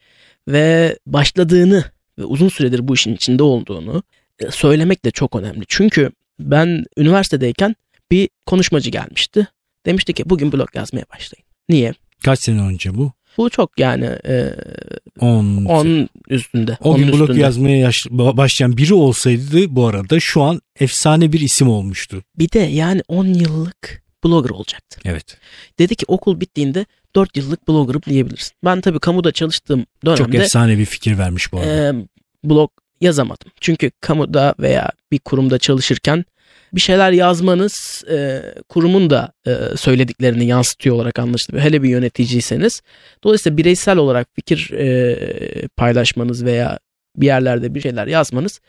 ve 0.47 0.97
başladığını 1.05 1.91
ve 2.19 2.23
uzun 2.23 2.49
süredir 2.49 2.87
bu 2.87 2.93
işin 2.93 3.15
içinde 3.15 3.43
olduğunu 3.43 4.03
e, 4.39 4.51
söylemek 4.51 5.05
de 5.05 5.11
çok 5.11 5.35
önemli. 5.35 5.65
Çünkü 5.67 6.11
ben 6.39 6.85
üniversitedeyken 6.97 7.75
bir 8.11 8.29
konuşmacı 8.45 8.89
gelmişti. 8.89 9.47
Demişti 9.85 10.13
ki 10.13 10.29
bugün 10.29 10.51
blog 10.51 10.75
yazmaya 10.75 11.05
başlayın. 11.13 11.45
Niye? 11.69 11.93
Kaç 12.23 12.39
sene 12.39 12.61
önce 12.61 12.95
bu? 12.95 13.11
Bu 13.37 13.49
çok 13.49 13.79
yani 13.79 14.05
e, 14.05 14.53
10. 15.19 15.65
10 15.65 16.09
üstünde. 16.29 16.77
O 16.81 16.95
gün 16.95 17.07
blog 17.07 17.21
üstünde. 17.21 17.39
yazmaya 17.39 17.77
yaş- 17.77 18.05
başlayan 18.11 18.77
biri 18.77 18.93
olsaydı 18.93 19.75
bu 19.75 19.87
arada 19.87 20.19
şu 20.19 20.41
an 20.41 20.61
efsane 20.79 21.31
bir 21.33 21.39
isim 21.39 21.69
olmuştu. 21.69 22.23
Bir 22.39 22.51
de 22.51 22.59
yani 22.59 23.01
10 23.07 23.25
yıllık 23.25 24.03
blogger 24.23 24.49
olacaktı. 24.49 24.99
Evet. 25.05 25.37
Dedi 25.79 25.95
ki 25.95 26.05
okul 26.07 26.39
bittiğinde 26.39 26.85
4 27.15 27.37
yıllık 27.37 27.67
blogger'ım 27.67 28.01
diyebilirsin. 28.09 28.51
Ben 28.65 28.81
tabii 28.81 28.99
kamuda 28.99 29.31
çalıştığım 29.31 29.85
Çok 30.05 30.17
dönemde 30.17 30.37
efsane 30.37 30.77
bir 30.77 30.85
fikir 30.85 31.17
vermiş 31.17 31.51
bu 31.53 31.59
arada. 31.59 31.69
e, 31.87 31.93
blog 32.43 32.71
yazamadım. 33.01 33.51
Çünkü 33.61 33.91
kamuda 34.01 34.55
veya 34.59 34.91
bir 35.11 35.19
kurumda 35.19 35.57
çalışırken 35.57 36.25
bir 36.73 36.81
şeyler 36.81 37.11
yazmanız 37.11 38.03
e, 38.11 38.41
kurumun 38.69 39.09
da 39.09 39.31
e, 39.47 39.77
söylediklerini 39.77 40.45
yansıtıyor 40.45 40.95
olarak 40.95 41.19
anlaşılıyor. 41.19 41.63
Hele 41.63 41.83
bir 41.83 41.89
yöneticiyseniz. 41.89 42.81
Dolayısıyla 43.23 43.57
bireysel 43.57 43.97
olarak 43.97 44.27
fikir 44.35 44.71
e, 44.71 45.67
paylaşmanız 45.67 46.45
veya 46.45 46.79
bir 47.17 47.25
yerlerde 47.25 47.75
bir 47.75 47.81
şeyler 47.81 48.07
yazmanız 48.07 48.59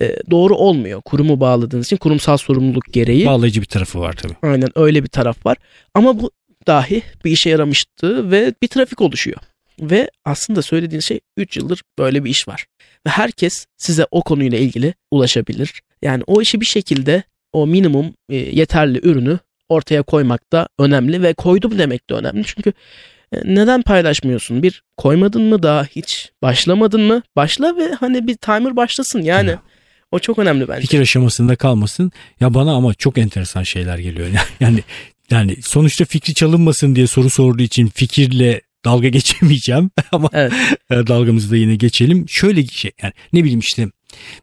e, 0.00 0.16
doğru 0.30 0.54
olmuyor. 0.56 1.00
Kurumu 1.00 1.40
bağladığınız 1.40 1.86
için 1.86 1.96
kurumsal 1.96 2.36
sorumluluk 2.36 2.84
gereği. 2.92 3.26
Bağlayıcı 3.26 3.60
bir 3.60 3.66
tarafı 3.66 4.00
var 4.00 4.12
tabii. 4.12 4.36
Aynen 4.42 4.68
öyle 4.74 5.02
bir 5.02 5.08
taraf 5.08 5.46
var. 5.46 5.56
Ama 5.94 6.20
bu 6.20 6.30
dahi 6.66 7.02
bir 7.24 7.30
işe 7.30 7.50
yaramıştı 7.50 8.30
ve 8.30 8.54
bir 8.62 8.68
trafik 8.68 9.00
oluşuyor. 9.00 9.38
Ve 9.80 10.10
aslında 10.24 10.62
söylediğin 10.62 11.00
şey 11.00 11.20
3 11.36 11.56
yıldır 11.56 11.82
böyle 11.98 12.24
bir 12.24 12.30
iş 12.30 12.48
var. 12.48 12.66
Ve 13.06 13.10
herkes 13.10 13.66
size 13.76 14.06
o 14.10 14.22
konuyla 14.22 14.58
ilgili 14.58 14.94
ulaşabilir. 15.10 15.82
Yani 16.02 16.22
o 16.26 16.42
işi 16.42 16.60
bir 16.60 16.66
şekilde 16.66 17.22
o 17.52 17.66
minimum 17.66 18.14
e, 18.28 18.36
yeterli 18.36 19.08
ürünü 19.08 19.38
ortaya 19.68 20.02
koymak 20.02 20.52
da 20.52 20.68
önemli 20.78 21.22
ve 21.22 21.34
koydum 21.34 21.78
demek 21.78 22.10
de 22.10 22.14
önemli. 22.14 22.44
Çünkü 22.44 22.72
e, 23.32 23.38
neden 23.44 23.82
paylaşmıyorsun? 23.82 24.62
Bir 24.62 24.82
koymadın 24.96 25.42
mı 25.42 25.62
daha 25.62 25.84
hiç 25.84 26.30
başlamadın 26.42 27.00
mı? 27.00 27.22
Başla 27.36 27.76
ve 27.76 27.94
hani 27.94 28.26
bir 28.26 28.36
timer 28.36 28.76
başlasın 28.76 29.22
yani. 29.22 29.48
Tamam. 29.48 29.64
O 30.12 30.18
çok 30.18 30.38
önemli 30.38 30.68
bence. 30.68 30.80
Fikir 30.80 31.00
aşamasında 31.00 31.56
kalmasın. 31.56 32.12
Ya 32.40 32.54
bana 32.54 32.72
ama 32.72 32.94
çok 32.94 33.18
enteresan 33.18 33.62
şeyler 33.62 33.98
geliyor. 33.98 34.28
Yani 34.60 34.82
yani 35.30 35.56
sonuçta 35.62 36.04
fikri 36.04 36.34
çalınmasın 36.34 36.96
diye 36.96 37.06
soru 37.06 37.30
sorduğu 37.30 37.62
için 37.62 37.86
fikirle 37.86 38.60
dalga 38.84 39.08
geçemeyeceğim 39.18 39.90
ama 40.12 40.28
Evet. 40.32 40.52
dalgamızı 40.90 41.50
da 41.50 41.56
yine 41.56 41.76
geçelim. 41.76 42.28
Şöyle 42.28 42.66
şey 42.66 42.92
yani 43.02 43.12
ne 43.32 43.42
bileyim 43.44 43.60
işte 43.60 43.88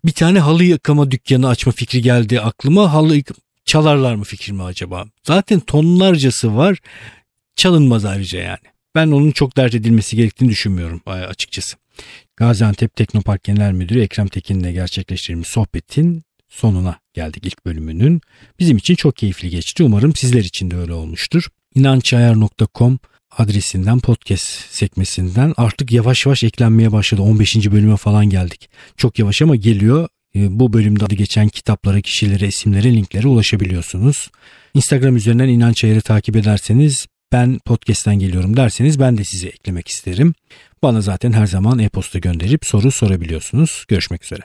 bir 0.05 0.11
tane 0.11 0.39
halı 0.39 0.63
yıkama 0.63 1.11
dükkanı 1.11 1.47
açma 1.47 1.71
fikri 1.71 2.01
geldi 2.01 2.41
aklıma. 2.41 2.93
Halı 2.93 3.21
çalarlar 3.65 4.15
mı 4.15 4.23
fikir 4.23 4.51
mi 4.51 4.63
acaba? 4.63 5.05
Zaten 5.23 5.59
tonlarcası 5.59 6.55
var. 6.55 6.77
Çalınmaz 7.55 8.05
ayrıca 8.05 8.39
yani. 8.39 8.57
Ben 8.95 9.07
onun 9.07 9.31
çok 9.31 9.57
dert 9.57 9.75
edilmesi 9.75 10.15
gerektiğini 10.15 10.49
düşünmüyorum 10.49 11.01
e, 11.07 11.09
açıkçası. 11.09 11.77
Gaziantep 12.35 12.95
Teknopark 12.95 13.43
Genel 13.43 13.71
Müdürü 13.71 14.01
Ekrem 14.01 14.27
Tekin'le 14.27 14.73
gerçekleştirdiğimiz 14.73 15.47
sohbetin 15.47 16.23
sonuna 16.49 16.99
geldik 17.13 17.45
ilk 17.45 17.65
bölümünün. 17.65 18.21
Bizim 18.59 18.77
için 18.77 18.95
çok 18.95 19.15
keyifli 19.15 19.49
geçti. 19.49 19.83
Umarım 19.83 20.15
sizler 20.15 20.43
için 20.43 20.71
de 20.71 20.77
öyle 20.77 20.93
olmuştur. 20.93 21.47
İnançayar.com 21.75 22.99
adresinden 23.37 23.99
podcast 23.99 24.45
sekmesinden 24.71 25.53
artık 25.57 25.91
yavaş 25.91 26.25
yavaş 26.25 26.43
eklenmeye 26.43 26.91
başladı. 26.91 27.21
15. 27.21 27.71
bölüme 27.71 27.97
falan 27.97 28.25
geldik. 28.29 28.69
Çok 28.97 29.19
yavaş 29.19 29.41
ama 29.41 29.55
geliyor. 29.55 30.07
E, 30.35 30.59
Bu 30.59 30.73
bölümde 30.73 31.05
adı 31.05 31.15
geçen 31.15 31.47
kitaplara, 31.47 32.01
kişilere, 32.01 32.47
isimlere, 32.47 32.93
linklere 32.93 33.27
ulaşabiliyorsunuz. 33.27 34.29
Instagram 34.73 35.15
üzerinden 35.15 35.47
İnanç 35.47 35.83
Ayar'ı 35.83 36.01
takip 36.01 36.35
ederseniz 36.35 37.07
ben 37.31 37.59
podcast'ten 37.65 38.19
geliyorum 38.19 38.57
derseniz 38.57 38.99
ben 38.99 39.17
de 39.17 39.23
sizi 39.23 39.47
eklemek 39.47 39.87
isterim. 39.87 40.33
Bana 40.83 41.01
zaten 41.01 41.31
her 41.31 41.47
zaman 41.47 41.79
e-posta 41.79 42.19
gönderip 42.19 42.65
soru 42.65 42.91
sorabiliyorsunuz. 42.91 43.85
Görüşmek 43.87 44.23
üzere. 44.23 44.41